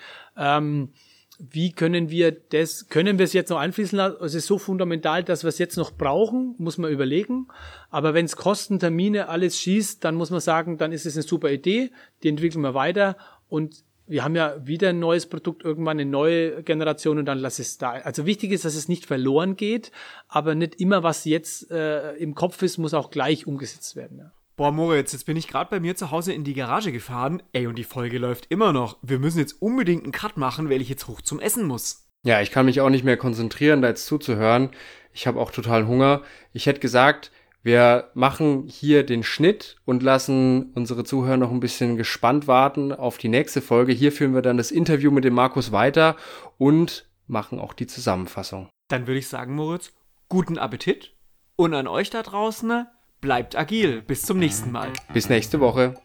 wie 1.39 1.71
können 1.71 2.09
wir 2.09 2.31
das, 2.31 2.89
können 2.89 3.17
wir 3.17 3.23
es 3.23 3.31
jetzt 3.31 3.49
noch 3.49 3.57
einfließen 3.57 3.97
lassen? 3.97 4.17
Es 4.21 4.33
ist 4.33 4.45
so 4.45 4.57
fundamental, 4.57 5.23
dass 5.23 5.43
wir 5.43 5.47
es 5.47 5.57
jetzt 5.57 5.77
noch 5.77 5.91
brauchen, 5.91 6.53
muss 6.57 6.77
man 6.77 6.91
überlegen. 6.91 7.47
Aber 7.89 8.13
wenn 8.13 8.25
es 8.25 8.35
Kosten, 8.35 8.77
Termine, 8.77 9.29
alles 9.29 9.57
schießt, 9.57 10.03
dann 10.03 10.15
muss 10.15 10.31
man 10.31 10.41
sagen, 10.41 10.77
dann 10.77 10.91
ist 10.91 11.05
es 11.05 11.15
eine 11.15 11.23
super 11.23 11.49
Idee, 11.49 11.91
die 12.23 12.29
entwickeln 12.29 12.61
wir 12.61 12.73
weiter 12.73 13.15
und 13.47 13.83
wir 14.09 14.23
haben 14.23 14.35
ja 14.35 14.55
wieder 14.65 14.89
ein 14.89 14.99
neues 14.99 15.27
Produkt, 15.27 15.63
irgendwann 15.63 15.99
eine 15.99 16.09
neue 16.09 16.63
Generation 16.63 17.19
und 17.19 17.25
dann 17.25 17.37
lass 17.37 17.59
es 17.59 17.77
da. 17.77 17.91
Also 17.91 18.25
wichtig 18.25 18.51
ist, 18.51 18.65
dass 18.65 18.75
es 18.75 18.89
nicht 18.89 19.05
verloren 19.05 19.55
geht, 19.55 19.91
aber 20.27 20.55
nicht 20.55 20.81
immer, 20.81 21.03
was 21.03 21.25
jetzt 21.25 21.71
äh, 21.71 22.13
im 22.15 22.35
Kopf 22.35 22.61
ist, 22.63 22.77
muss 22.77 22.93
auch 22.93 23.11
gleich 23.11 23.47
umgesetzt 23.47 23.95
werden. 23.95 24.17
Ja. 24.17 24.31
Boah, 24.57 24.71
Moritz, 24.71 25.13
jetzt 25.13 25.25
bin 25.25 25.37
ich 25.37 25.47
gerade 25.47 25.69
bei 25.69 25.79
mir 25.79 25.95
zu 25.95 26.11
Hause 26.11 26.33
in 26.33 26.43
die 26.43 26.53
Garage 26.53 26.91
gefahren. 26.91 27.41
Ey, 27.53 27.67
und 27.67 27.77
die 27.77 27.85
Folge 27.85 28.17
läuft 28.17 28.47
immer 28.49 28.73
noch. 28.73 28.97
Wir 29.01 29.19
müssen 29.19 29.39
jetzt 29.39 29.61
unbedingt 29.61 30.03
einen 30.03 30.11
Cut 30.11 30.35
machen, 30.35 30.69
weil 30.69 30.81
ich 30.81 30.89
jetzt 30.89 31.07
hoch 31.07 31.21
zum 31.21 31.39
Essen 31.39 31.65
muss. 31.65 32.09
Ja, 32.23 32.41
ich 32.41 32.51
kann 32.51 32.65
mich 32.65 32.81
auch 32.81 32.89
nicht 32.89 33.05
mehr 33.05 33.15
konzentrieren, 33.15 33.81
da 33.81 33.87
jetzt 33.87 34.05
zuzuhören. 34.05 34.71
Ich 35.13 35.27
habe 35.27 35.39
auch 35.39 35.51
total 35.51 35.87
Hunger. 35.87 36.23
Ich 36.51 36.65
hätte 36.65 36.81
gesagt, 36.81 37.31
wir 37.61 38.09
machen 38.13 38.67
hier 38.67 39.05
den 39.05 39.21
Schnitt 39.21 39.75
und 39.83 40.01
lassen 40.01 40.71
unsere 40.75 41.03
Zuhörer 41.03 41.37
noch 41.37 41.51
ein 41.51 41.59
bisschen 41.59 41.97
gespannt 41.97 42.47
warten 42.47 42.93
auf 42.93 43.17
die 43.17 43.27
nächste 43.27 43.61
Folge. 43.61 43.91
Hier 43.91 44.13
führen 44.13 44.33
wir 44.33 44.41
dann 44.41 44.57
das 44.57 44.71
Interview 44.71 45.11
mit 45.11 45.25
dem 45.25 45.33
Markus 45.33 45.73
weiter 45.73 46.15
und 46.57 47.09
machen 47.27 47.59
auch 47.59 47.73
die 47.73 47.87
Zusammenfassung. 47.87 48.69
Dann 48.87 49.07
würde 49.07 49.19
ich 49.19 49.27
sagen, 49.27 49.55
Moritz, 49.55 49.91
guten 50.29 50.57
Appetit 50.57 51.13
und 51.57 51.73
an 51.73 51.87
euch 51.87 52.09
da 52.09 52.23
draußen, 52.23 52.85
bleibt 53.19 53.57
agil. 53.57 54.01
Bis 54.03 54.21
zum 54.21 54.39
nächsten 54.39 54.71
Mal. 54.71 54.93
Bis 55.13 55.27
nächste 55.27 55.59
Woche. 55.59 55.95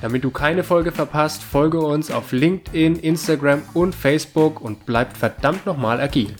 Damit 0.00 0.22
du 0.22 0.30
keine 0.30 0.62
Folge 0.64 0.92
verpasst, 0.92 1.42
folge 1.42 1.80
uns 1.80 2.10
auf 2.10 2.32
LinkedIn, 2.32 2.96
Instagram 2.96 3.62
und 3.74 3.94
Facebook 3.94 4.60
und 4.60 4.86
bleibt 4.86 5.16
verdammt 5.16 5.66
nochmal 5.66 6.00
agil. 6.00 6.36